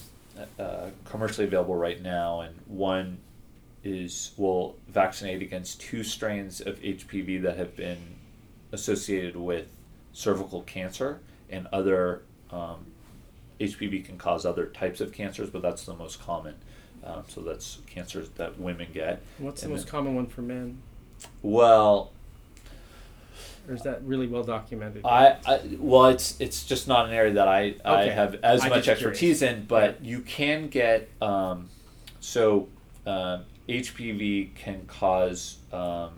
[0.59, 3.19] uh, commercially available right now, and one
[3.83, 7.99] is will vaccinate against two strains of HPV that have been
[8.73, 9.66] associated with
[10.12, 12.87] cervical cancer and other um,
[13.61, 16.55] HPV can cause other types of cancers, but that's the most common.
[17.05, 19.23] Um, so that's cancers that women get.
[19.38, 20.83] What's the most then- common one for men?
[21.43, 22.12] Well,
[23.68, 25.05] Or is that really well documented?
[25.05, 28.70] I, I well, it's it's just not an area that I, I have as I'm
[28.70, 31.68] much just expertise in, but you can get um,
[32.20, 32.68] so
[33.07, 36.11] um, HPV can cause um,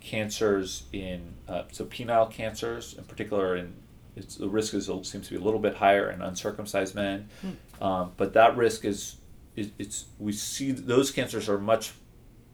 [0.00, 3.74] cancers in uh, so penile cancers in particular, and
[4.16, 7.28] it's the risk is seems to be a little bit higher in uncircumcised men,
[7.80, 9.16] um, but that risk is,
[9.56, 11.92] is it's we see those cancers are much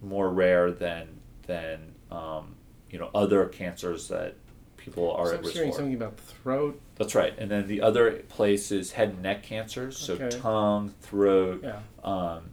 [0.01, 2.55] more rare than than um,
[2.91, 4.35] you know other cancers that
[4.77, 5.77] people are So at I'm risk hearing for.
[5.77, 6.81] something about the throat.
[6.97, 7.35] That's right.
[7.39, 10.31] And then the other place is head and neck cancers, so Okay.
[10.31, 11.61] tongue, throat.
[11.63, 11.81] Yeah.
[12.03, 12.51] Um,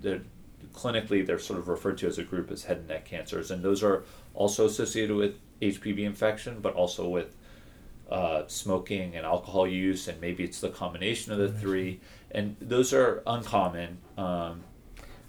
[0.00, 0.22] they're,
[0.72, 3.62] clinically, they're sort of referred to as a group as head and neck cancers, and
[3.64, 4.04] those are
[4.34, 7.34] also associated with HPV infection, but also with
[8.08, 12.00] uh, smoking and alcohol use, and maybe it's the combination of the three.
[12.30, 13.98] And those are uncommon.
[14.16, 14.62] Um,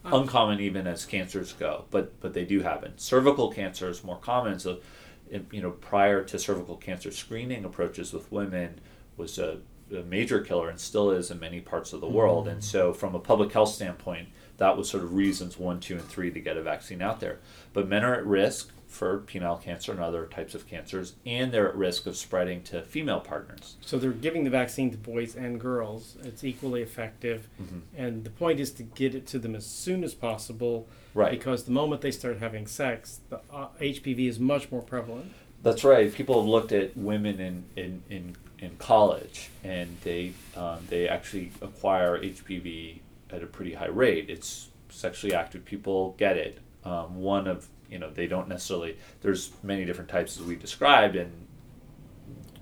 [0.09, 0.23] Mm-hmm.
[0.23, 2.97] uncommon even as cancers go, but but they do happen.
[2.97, 4.59] Cervical cancer is more common.
[4.59, 4.79] So,
[5.51, 8.81] you know, prior to cervical cancer screening approaches with women
[9.17, 9.59] was a,
[9.95, 12.47] a major killer and still is in many parts of the world.
[12.47, 12.69] And mm-hmm.
[12.69, 16.31] so, from a public health standpoint, that was sort of reasons one, two, and three
[16.31, 17.39] to get a vaccine out there.
[17.73, 21.69] But men are at risk for penile cancer and other types of cancers, and they're
[21.69, 23.77] at risk of spreading to female partners.
[23.81, 26.17] So they're giving the vaccine to boys and girls.
[26.23, 27.81] It's equally effective, Mhm.
[27.95, 30.87] and the point is to get it to them as soon as possible.
[31.13, 31.31] Right.
[31.31, 35.31] Because the moment they start having sex, the uh, HPV is much more prevalent.
[35.61, 36.13] That's right.
[36.13, 41.51] People have looked at women in, in, in, in college, and they um, they actually
[41.61, 42.99] acquire HPV
[43.29, 44.29] at a pretty high rate.
[44.29, 46.57] It's sexually active people get it.
[46.83, 48.97] Um, one of you know they don't necessarily.
[49.21, 51.31] There's many different types as we've described, and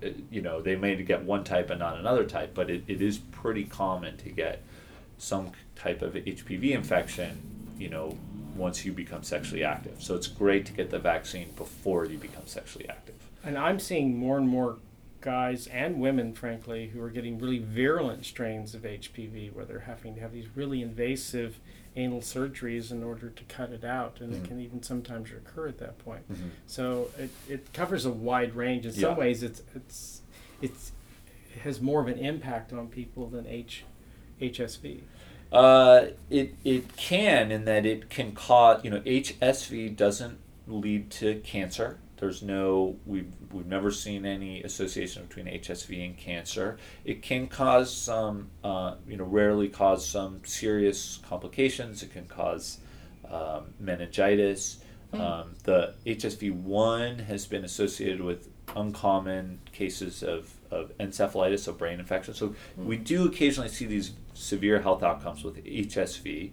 [0.04, 3.02] uh, you know they may get one type and not another type, but it, it
[3.02, 4.64] is pretty common to get
[5.18, 7.42] some type of HPV infection.
[7.78, 8.18] You know,
[8.56, 10.02] once you become sexually active.
[10.02, 13.16] So it's great to get the vaccine before you become sexually active.
[13.44, 14.78] And I'm seeing more and more
[15.22, 20.16] guys and women, frankly, who are getting really virulent strains of HPV where they're having
[20.16, 21.60] to have these really invasive
[21.98, 24.22] anal surgeries in order to cut it out.
[24.22, 24.38] And Mhm.
[24.44, 26.32] it can even sometimes recur at that point.
[26.32, 26.52] Mhm.
[26.68, 28.86] So it, it covers a wide range.
[28.86, 29.02] In Yeah.
[29.10, 30.22] some ways, it's, it's,
[30.62, 30.92] it's,
[31.56, 33.84] it has more of an impact on people than H,
[34.40, 35.02] HSV.
[35.52, 41.36] Uh, it it can in that it can cause you know HSV doesn't lead to
[41.40, 41.98] cancer.
[42.18, 46.78] There's no we've we've never seen any association between HSV and cancer.
[47.06, 52.02] It can cause some uh, you know rarely cause some serious complications.
[52.04, 52.80] It can cause
[53.30, 54.80] um, meningitis.
[55.14, 62.00] Um, the HSV one has been associated with uncommon cases of, of encephalitis, so brain
[62.00, 62.34] infection.
[62.34, 66.52] So we do occasionally see these severe health outcomes with HSV.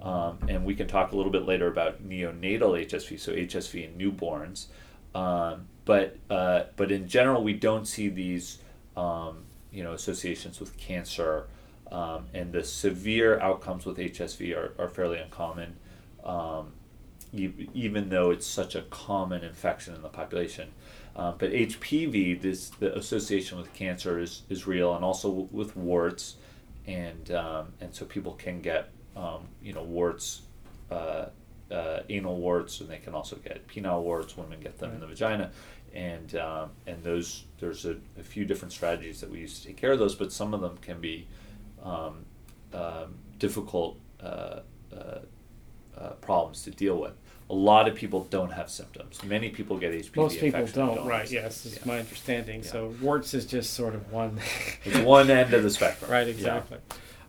[0.00, 3.96] Um, and we can talk a little bit later about neonatal HSV, so HSV in
[3.96, 4.66] newborns.
[5.14, 8.58] Um, but uh, but in general, we don't see these
[8.96, 11.46] um, you know associations with cancer,
[11.90, 15.76] um, and the severe outcomes with HSV are, are fairly uncommon,
[16.24, 16.72] um,
[17.32, 20.70] even though it's such a common infection in the population.
[21.14, 26.36] Uh, but HPV, this the association with cancer is, is real, and also with warts,
[26.86, 30.42] and um, and so people can get um, you know warts,
[30.90, 31.26] uh,
[31.72, 34.36] uh, anal warts, and they can also get penile warts.
[34.36, 35.50] Women get them in the vagina,
[35.94, 39.76] and um, and those there's a, a few different strategies that we use to take
[39.76, 41.26] care of those, but some of them can be
[41.82, 42.24] um,
[42.72, 44.60] um, difficult uh,
[44.94, 45.18] uh,
[45.96, 47.12] uh, problems to deal with.
[47.50, 49.22] A lot of people don't have symptoms.
[49.24, 51.30] Many people get HPV Most people and don't, right?
[51.30, 51.82] Yes, is Yeah.
[51.84, 52.62] my understanding.
[52.62, 52.70] Yeah.
[52.70, 54.40] So warts is just sort of one.
[54.84, 56.10] It's one end of the spectrum.
[56.10, 56.78] Right, exactly.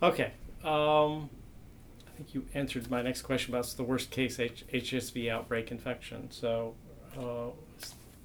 [0.01, 0.31] Okay.
[2.23, 6.31] Think you answered my next question about the worst case H- HSV outbreak infection.
[6.31, 6.75] So,
[7.17, 7.49] uh,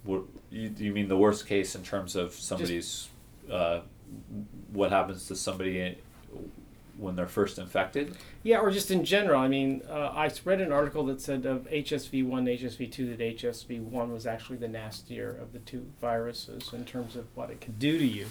[0.04, 3.08] What, you, you mean the worst case in terms of somebody's,
[3.50, 3.80] uh,
[4.72, 5.98] what happens to somebody
[6.96, 8.16] when they're first infected.
[8.44, 9.40] Yeah, or just in general.
[9.40, 13.18] I mean, uh, I read an article that said of HSV one, HSV two, that
[13.18, 17.60] HSV one was actually the nastier of the two viruses in terms of what it
[17.60, 18.26] could do to you.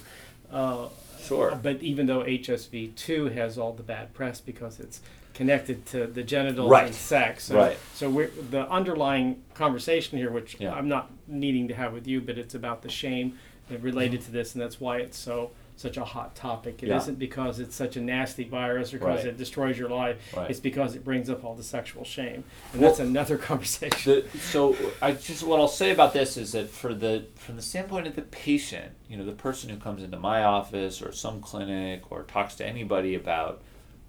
[0.50, 0.88] Uh,
[1.20, 1.60] Sure.
[1.62, 5.02] But even though HSV two has all the bad press because it's
[5.42, 6.88] connected to the genitals Right.
[6.88, 7.44] and sex.
[7.46, 7.78] So, Right.
[7.94, 10.74] So we're, the underlying conversation here, which Yeah.
[10.74, 13.38] I'm not needing to have with you, but it's about the shame
[13.82, 16.82] related to this, and that's why it's so such a hot topic.
[16.82, 16.98] It Yeah.
[16.98, 19.28] not because it's such a nasty virus or because Right.
[19.28, 20.18] it destroys your life.
[20.36, 20.50] Right.
[20.50, 24.24] It's because it brings up all the sexual shame, and Well- that's another conversation.
[24.32, 27.62] The, so I just what I'll say about this is that for the from the
[27.62, 31.42] standpoint of the patient, you know, the person who comes into my office or some
[31.42, 33.62] clinic or talks to anybody about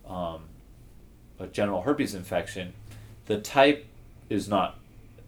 [0.08, 0.44] um,
[1.38, 2.72] a genital herpes infection,
[3.26, 3.86] the type
[4.28, 4.78] is not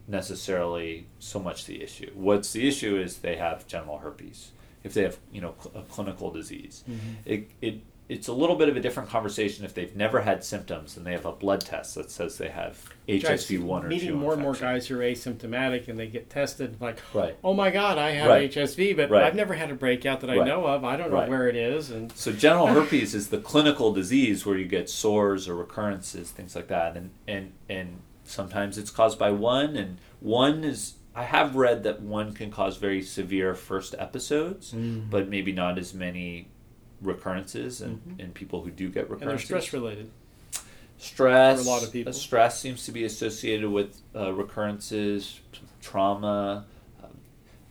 [0.09, 2.11] necessarily so much the issue.
[2.15, 4.51] What's the issue is they have genital herpes.
[4.83, 7.13] If they have, you know, cl- a clinical disease, mm-hmm.
[7.25, 7.81] it, it
[8.11, 11.13] it's a little bit of a different conversation if they've never had symptoms and they
[11.13, 14.09] have a blood test that says they have Which I see HSV one or meeting
[14.09, 14.17] two.
[14.17, 17.37] more and more guys who are asymptomatic and they get tested like Right.
[17.45, 18.51] oh my god i have Right.
[18.51, 19.23] hsv but Right.
[19.23, 21.91] i've never had a breakout that i know of i don't know where it is
[21.91, 26.57] and So genital herpes is the clinical disease where you get sores or recurrences, things
[26.57, 31.57] like that, and and and sometimes it's caused by one, and one is I have
[31.57, 35.09] read that one can cause very severe first episodes, mm.
[35.11, 36.49] but maybe not as many
[37.01, 39.23] recurrences in, in people who do get recurrences.
[39.23, 40.11] and they're stress related
[40.99, 41.63] Stress.
[41.63, 42.11] For a lot of people.
[42.11, 45.41] uh, Stress seems to be associated with uh, recurrences,
[45.81, 46.67] trauma,
[47.03, 47.09] um,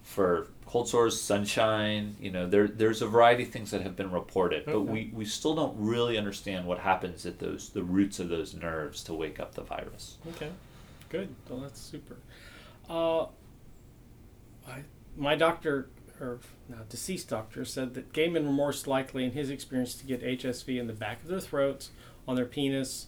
[0.01, 2.15] for cold sores, sunshine.
[2.19, 4.91] You know, there there's a variety of things that have been reported, but Okay.
[4.91, 9.03] we, we still don't really understand what happens at those the roots of those nerves
[9.03, 10.17] to wake up the virus.
[10.35, 10.49] okay
[11.09, 12.15] good well that's super
[12.89, 13.25] uh,
[14.67, 14.83] I,
[15.17, 15.89] my doctor
[16.19, 20.05] or no, deceased doctor said that gay men were most likely in his experience to
[20.05, 21.91] get hsv in the back of their throats
[22.27, 23.07] on their penis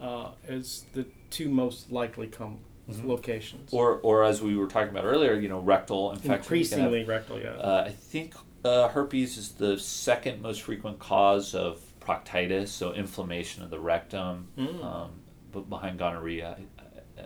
[0.00, 2.58] uh, as the two most likely come
[3.04, 6.22] locations Or or as we were talking about earlier, you know, rectal infection.
[6.22, 8.34] Can have- increasingly rectal yeah Uh, I think
[8.64, 14.48] uh, herpes is the second most frequent cause of proctitis, so inflammation of the rectum,
[14.56, 14.82] Mm.
[14.84, 15.10] um,
[15.52, 17.24] but behind gonorrhea, uh, uh,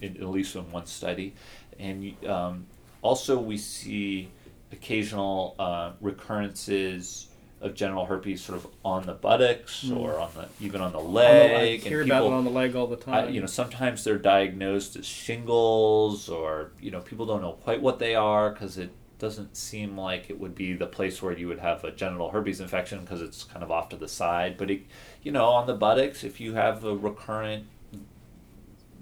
[0.00, 1.34] in, at least in one study.
[1.78, 2.66] And um,
[3.02, 4.30] also, we see
[4.72, 7.26] occasional uh, recurrences
[7.60, 11.04] of genital herpes sort of on the buttocks or on the even on the On
[11.04, 11.80] the- leg.
[11.84, 13.34] I hear about it on the leg all the time.
[13.34, 17.98] you know, sometimes they're diagnosed as shingles, or you know, people don't know quite what
[17.98, 21.58] they are because it doesn't seem like it would be the place where you would
[21.58, 24.56] have a genital herpes infection because it's kind of off to the side.
[24.56, 24.80] But it,
[25.22, 27.66] you know, on the buttocks, if you have a recurrent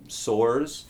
[0.09, 0.87] sores,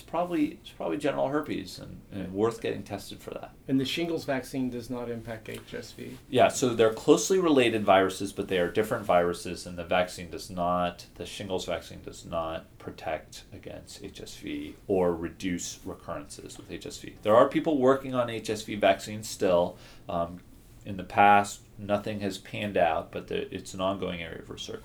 [0.00, 3.52] it's probably it's probably genital herpes, and, and worth getting tested for that.
[3.68, 6.16] and the shingles vaccine does not impact HSV.
[6.30, 10.48] Yeah, so they're closely related viruses, but they are different viruses, and the vaccine does
[10.48, 17.14] not, the shingles vaccine does not protect against HSV or reduce recurrences with HSV.
[17.22, 19.76] There are people working on HSV vaccines still.
[20.08, 20.40] Um,
[20.86, 24.82] in the past, nothing has panned out, but the, it's an ongoing area of research.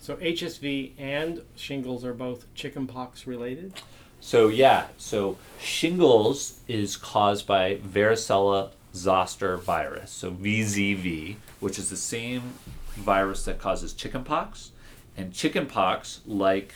[0.00, 3.74] So HSV and shingles are both chickenpox related.
[4.20, 11.96] So yeah, so shingles is caused by varicella zoster virus, so VZV, which is the
[11.96, 12.54] same
[12.96, 14.72] virus that causes chickenpox,
[15.16, 16.74] and chickenpox, like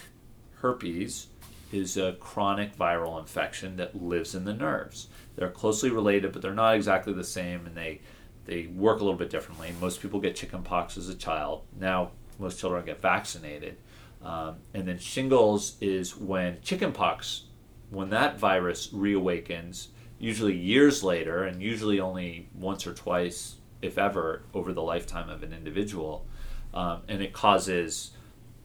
[0.61, 1.29] herpes,
[1.73, 5.09] is a chronic viral infection that lives in the nerves.
[5.37, 8.01] They're closely related, but they're not exactly the same, and they
[8.45, 9.73] they work a little bit differently.
[9.81, 11.63] Most people get chickenpox as a child.
[11.79, 13.77] Now most children get vaccinated.
[14.23, 17.45] Um, and then shingles is when chickenpox,
[17.91, 24.45] when that virus reawakens, usually years later, and usually only once or twice, if ever,
[24.55, 26.25] over the lifetime of an individual,
[26.73, 28.13] um, and it causes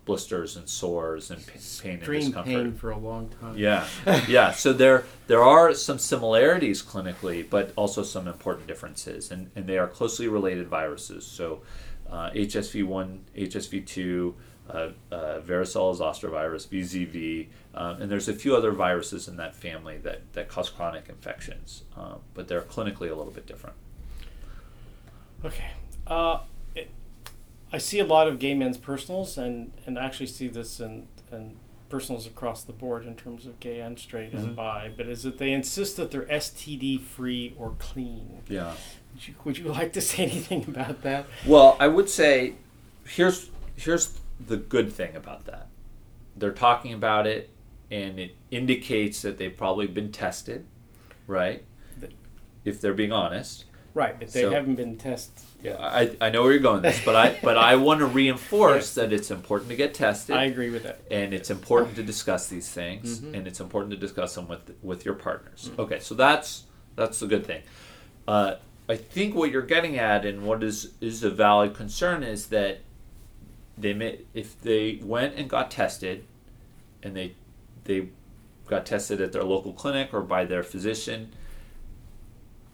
[0.05, 2.45] blisters and sores and pa- pain and discomfort.
[2.45, 3.57] pain for a long time.
[3.57, 3.85] Yeah,
[4.27, 4.51] yeah.
[4.51, 9.77] So there there are some similarities clinically, but also some important differences, and, and they
[9.77, 11.25] are closely related viruses.
[11.25, 11.61] So
[12.09, 14.35] uh, HSV one, HSV two,
[14.69, 19.55] uh, uh, varicella zoster virus, VZV, um, and there's a few other viruses in that
[19.55, 23.75] family that, that cause chronic infections, um, but they're clinically a little bit different.
[25.45, 25.71] Okay.
[26.05, 26.39] Uh,
[26.75, 26.89] it,
[27.71, 31.07] I see a lot of gay men's personals, and, and I actually see this in,
[31.31, 31.55] in
[31.89, 34.39] personals across the board in terms of gay and straight Mhm.
[34.39, 34.91] and bi.
[34.95, 38.41] But is that they insist that they're STD free or clean?
[38.49, 38.73] Yeah.
[39.13, 41.25] Would you, would you like to say anything about that?
[41.45, 42.55] Well, I would say
[43.05, 45.67] here's here's the good thing about that.
[46.35, 47.49] They're talking about it
[47.89, 50.65] and it indicates that they've probably been tested,
[51.25, 51.63] right?
[52.65, 53.63] If they're being honest.
[53.93, 55.43] Right, but they So- haven't been tested.
[55.63, 58.05] Yeah, I, I know where you're going with this, but I but I want to
[58.05, 60.35] reinforce that it's important to get tested.
[60.35, 60.99] I agree with that.
[61.09, 63.33] and it's important to discuss these things Mhm.
[63.35, 66.65] and it's important to discuss them with with your partners okay so that's
[66.95, 67.63] that's the good thing
[68.27, 68.55] uh,
[68.87, 72.81] i think what you're getting at and what is is a valid concern is that
[73.77, 76.23] they may if they went and got tested
[77.03, 77.33] and they
[77.85, 78.09] they
[78.67, 81.31] got tested at their local clinic or by their physician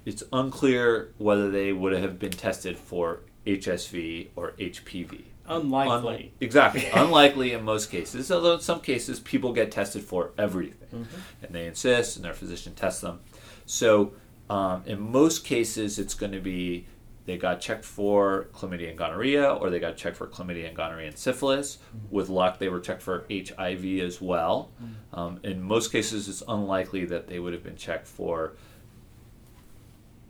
[0.06, 6.16] it's unclear whether they would have been tested for hsv or hpv Unlikely.
[6.16, 6.86] Un- exactly.
[6.94, 11.44] Unlikely in most cases, although in some cases people get tested for everything, Mm-hmm.
[11.46, 13.20] and they insist, and their physician tests them.
[13.66, 14.14] So
[14.50, 16.86] um, in most cases, it's going to be
[17.26, 21.08] they got checked for chlamydia and gonorrhea, or they got checked for chlamydia and gonorrhea
[21.08, 21.78] and syphilis.
[21.78, 22.16] Mm-hmm.
[22.16, 24.72] With luck, they were checked for HIV as well.
[25.14, 28.56] Um, in most cases, it's unlikely that they would have been checked for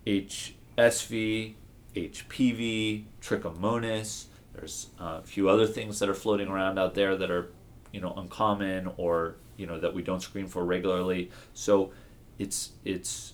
[0.05, 1.55] HSV,
[1.95, 4.25] HPV, trichomonas.
[4.53, 7.49] There's uh, a few other things that are floating around out there that are,
[7.91, 11.31] you know, uncommon or you know that we don't screen for regularly.
[11.53, 11.91] So,
[12.37, 13.33] it's it's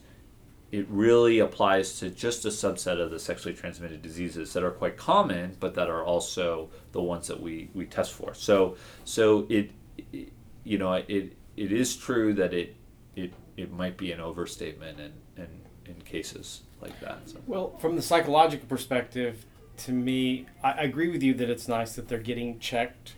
[0.71, 4.97] it really applies to just a subset of the sexually transmitted diseases that are quite
[4.97, 8.33] common, but that are also the ones that we, we test for.
[8.33, 9.71] So so it,
[10.13, 10.31] it
[10.63, 12.75] you know it it is true that it
[13.15, 15.47] it it might be an overstatement in in,
[15.85, 17.17] in cases like that.
[17.25, 17.39] So.
[17.47, 19.45] Well, from the psychological perspective,
[19.77, 23.13] to me, I, agree with you that it's nice that they're getting checked.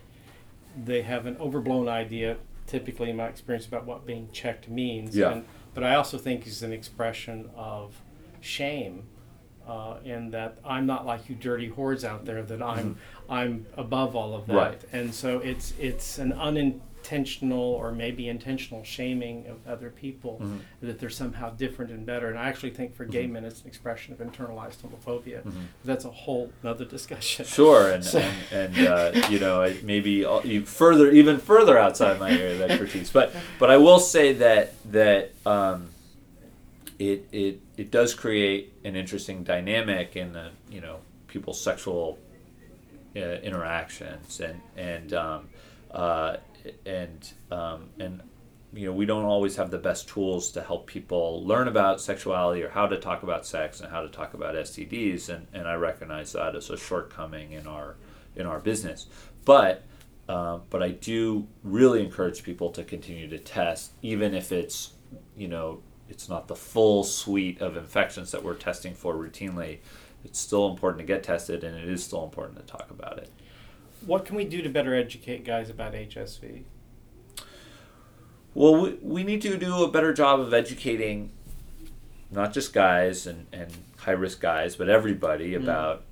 [0.84, 5.16] They have an overblown idea, typically in my experience, about what being checked means.
[5.16, 5.32] Yeah.
[5.32, 5.44] And,
[5.74, 8.00] but I also think it's an expression of
[8.40, 9.04] shame,
[9.66, 12.42] uh, in that I'm not like you dirty whores out there.
[12.42, 12.96] That I'm
[13.28, 14.54] I'm above all of that.
[14.54, 14.82] Right.
[14.92, 16.32] And so it's it's an
[17.02, 20.60] unintentional or maybe intentional shaming of other people Mhm.
[20.82, 22.28] that they're somehow different and better.
[22.28, 25.42] And I actually think for gay men, it's an expression of internalized homophobia.
[25.42, 25.52] Mhm.
[25.84, 27.44] That's a whole other discussion.
[27.44, 28.18] Sure, and So-
[28.52, 30.22] and, and uh, you know maybe
[30.64, 35.32] further even further outside my area of expertise, but but I will say that that
[35.46, 35.90] um,
[36.98, 42.18] it it it does create an interesting dynamic in the you know people's sexual
[43.16, 45.48] uh, interactions and and um,
[45.90, 46.36] uh,
[46.86, 48.22] and um, and
[48.72, 52.62] you know we don't always have the best tools to help people learn about sexuality
[52.62, 55.74] or how to talk about sex and how to talk about STDs and, and I
[55.74, 57.96] recognize that as a shortcoming in our
[58.34, 59.06] in our business.
[59.44, 59.84] But
[60.28, 64.92] uh, but I do really encourage people to continue to test even if it's
[65.36, 69.78] you know it's not the full suite of infections that we're testing for routinely.
[70.24, 73.30] It's still important to get tested and it is still important to talk about it
[74.06, 76.64] What can we do to better educate guys about HSV?
[78.54, 81.32] Well, we, we need to do a better job of educating
[82.30, 85.62] not just guys and, and high risk guys, but everybody Mm.
[85.62, 86.04] about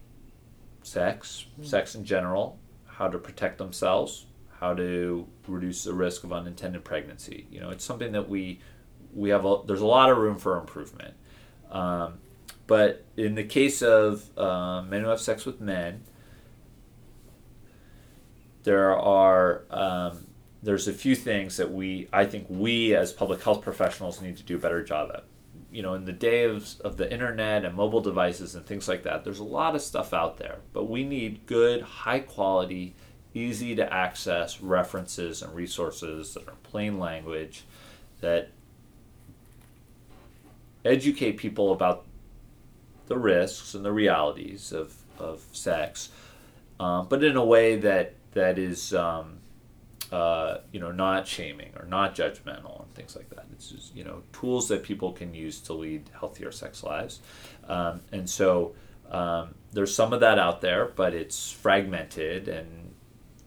[0.82, 4.26] sex, sex in general, how to protect themselves,
[4.58, 7.46] how to reduce the risk of unintended pregnancy.
[7.50, 8.60] You know, it's something that we
[9.14, 9.44] we have.
[9.44, 11.14] A, there's a lot of room for improvement.
[11.70, 12.18] Um,
[12.66, 16.04] but in the case of uh, men who have sex with men,
[18.62, 20.26] there are um,
[20.62, 24.42] there's a few things that we I think we as public health professionals need to
[24.42, 25.24] do a better job at.
[25.72, 29.04] You know, in the day of, of the internet and mobile devices and things like
[29.04, 32.96] that, there's a lot of stuff out there, but we need good, high quality,
[33.34, 37.62] easy to access references and resources that are plain language
[38.20, 38.50] that
[40.84, 42.04] educate people about
[43.06, 46.10] the risks and the realities of, of sex,
[46.80, 49.38] um, but in a way that that is um,
[50.12, 53.46] uh, you know not shaming or not judgmental and things like that.
[53.52, 57.20] It's just you know tools that people can use to lead healthier sex lives,
[57.68, 58.74] um, and so
[59.10, 62.94] um, there's some of that out there, but it's fragmented and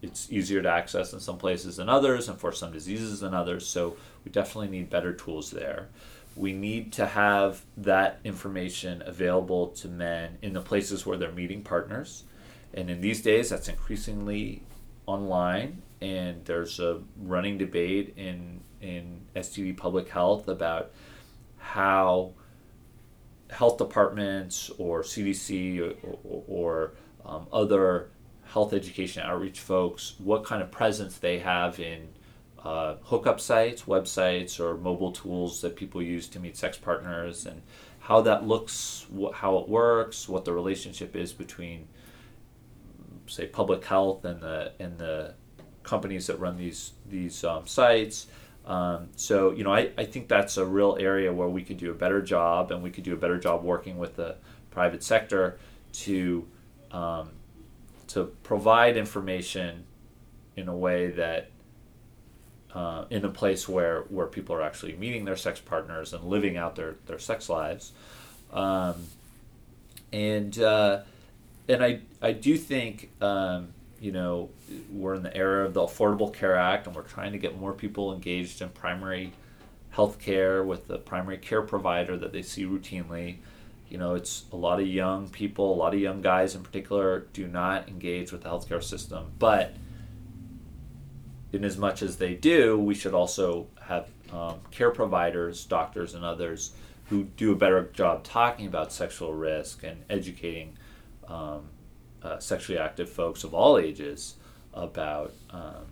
[0.02, 3.66] it's easier to access in some places than others, and for some diseases than others.
[3.66, 5.88] So we definitely need better tools there.
[6.36, 11.62] We need to have that information available to men in the places where they're meeting
[11.62, 12.24] partners.
[12.74, 14.62] And in these days, that's increasingly
[15.06, 15.82] online.
[16.00, 20.92] And there's a running debate in, in STD public health about
[21.58, 22.32] how
[23.50, 26.92] health departments or CDC or, or, or
[27.24, 28.10] um, other
[28.44, 32.08] health education outreach folks, what kind of presence they have in
[32.62, 37.60] uh, hookup sites, websites, or mobile tools that people use to meet sex partners, and
[38.00, 41.88] how that looks, wh- how it works, what the relationship is between,
[43.26, 45.34] say, public health and the and the
[45.82, 48.26] companies that run these these um, sites.
[48.66, 51.90] Um, so you know, I, I think that's a real area where we could do
[51.90, 54.36] a better job, and we could do a better job working with the
[54.70, 55.58] private sector
[55.92, 56.46] to
[56.90, 57.30] um,
[58.08, 59.84] to provide information
[60.56, 61.50] in a way that
[62.74, 66.56] uh, in a place where where people are actually meeting their sex partners and living
[66.56, 67.92] out their, their sex lives.
[68.52, 68.94] Um,
[70.12, 71.00] and uh,
[71.68, 74.50] and I I do think um, you know
[74.90, 77.72] we're in the era of the Affordable Care Act, and we're trying to get more
[77.72, 79.32] people engaged in primary
[79.90, 83.36] health care with the primary care provider that they see routinely.
[83.88, 87.26] You know, it's a lot of young people, a lot of young guys in particular,
[87.32, 89.26] do not engage with the healthcare system.
[89.38, 89.76] But
[91.52, 96.24] in as much as they do, we should also have um, care providers, doctors, and
[96.24, 96.72] others
[97.10, 100.76] who do a better job talking about sexual risk and educating
[101.28, 101.68] um,
[102.22, 104.36] uh, sexually active folks of all ages
[104.72, 105.86] about um,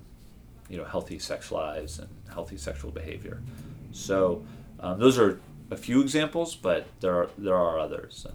[0.69, 3.43] you know healthy sex lives and healthy sexual behavior.
[3.93, 4.45] So
[4.81, 8.27] um, those are a few examples, but there are there are others.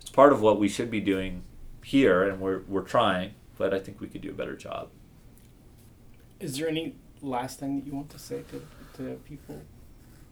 [0.00, 1.42] It's part of what we should be doing
[1.82, 4.88] here, and we're we're trying, but I think we could do a better job.
[6.40, 8.62] Is there any last thing that you want to say to,
[8.96, 9.62] to people?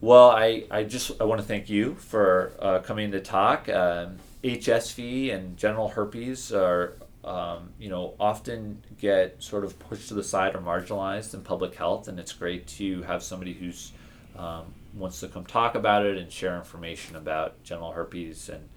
[0.01, 3.68] Well, I, I just I want to thank you for uh, coming to talk.
[3.68, 10.14] Um, HSV and genital herpes are um, you know often get sort of pushed to
[10.14, 13.93] the side or marginalized in public health, and it's great to have somebody who's
[14.36, 18.68] um, wants to come talk about it and share information about genital herpes and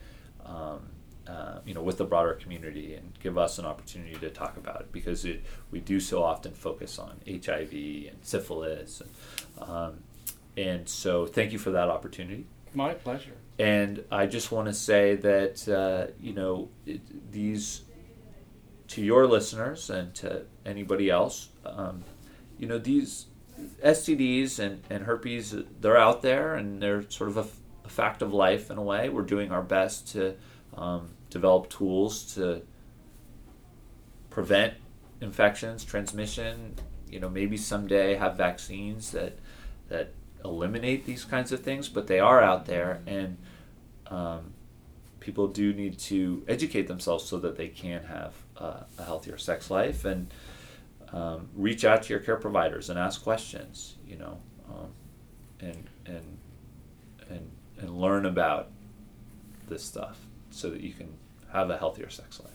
[0.45, 0.81] um,
[1.27, 4.81] uh, you know with the broader community and give us an opportunity to talk about
[4.81, 9.93] it because it, we do so often focus on HIV and syphilis and, um,
[10.57, 12.45] and so thank you for that opportunity.
[12.73, 13.33] My pleasure.
[13.57, 17.81] And I just want to say that uh, you know it, these
[18.89, 22.03] to your listeners and to anybody else, um,
[22.57, 23.27] you know these
[23.83, 27.47] STDs and, and herpes they're out there and they're sort of a,
[27.89, 29.09] fact of life in a way.
[29.09, 30.35] We're doing our best to
[30.75, 32.63] um, develop tools to
[34.29, 34.73] prevent
[35.21, 36.75] infections, transmission.
[37.09, 39.37] You know, maybe someday have vaccines that
[39.87, 40.13] that
[40.45, 43.37] eliminate these kinds of things, but they are out there, and
[44.07, 44.53] um,
[45.19, 49.69] people do need to educate themselves so that they can have uh, a healthier sex
[49.69, 50.33] life and
[51.11, 53.95] um, reach out to your care providers and ask questions.
[54.07, 54.37] You know,
[54.69, 54.91] um,
[55.59, 56.37] and and
[57.29, 58.69] and and learn about
[59.67, 60.19] this stuff
[60.51, 61.09] so that you can
[61.51, 62.54] have a healthier sex life.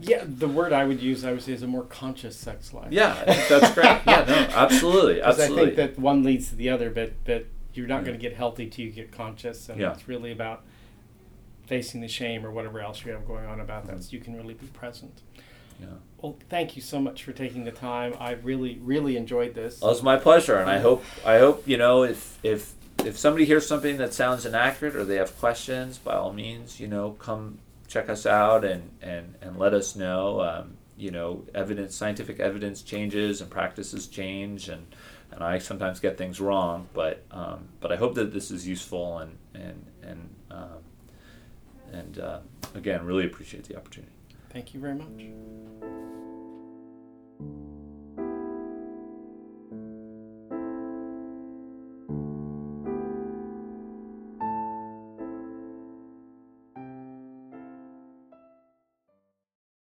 [0.00, 2.88] Yeah, the word I would use, I would say, is a more conscious sex life.
[2.90, 3.14] Yeah,
[3.48, 3.84] that's great.
[4.06, 7.86] Yeah, no, absolutely, Because I think that one leads to the other, but but you're
[7.86, 8.06] not Yeah.
[8.08, 9.92] going to get healthy till you get conscious, and Yeah.
[9.92, 10.62] it's really about
[11.66, 14.02] facing the shame or whatever else you have going on about that, Mhm.
[14.02, 15.22] so you can really be present.
[15.80, 15.86] yeah.
[16.20, 18.14] Well, thank you so much for taking the time.
[18.20, 19.80] I really really enjoyed this.
[19.80, 22.74] Well, it's my pleasure, and I hope I hope you know if if
[23.04, 26.86] if somebody hears something that sounds inaccurate or they have questions, by all means, you
[26.88, 27.58] know, come
[27.94, 30.40] check us out and and and let us know.
[30.40, 34.86] Um, you know, evidence, scientific evidence changes and practices change, and
[35.30, 39.18] and I sometimes get things wrong, but um, but I hope that this is useful
[39.18, 40.82] and and and um,
[41.92, 42.40] and uh,
[42.74, 44.12] again, really appreciate the opportunity.
[44.50, 46.03] Thank you very much.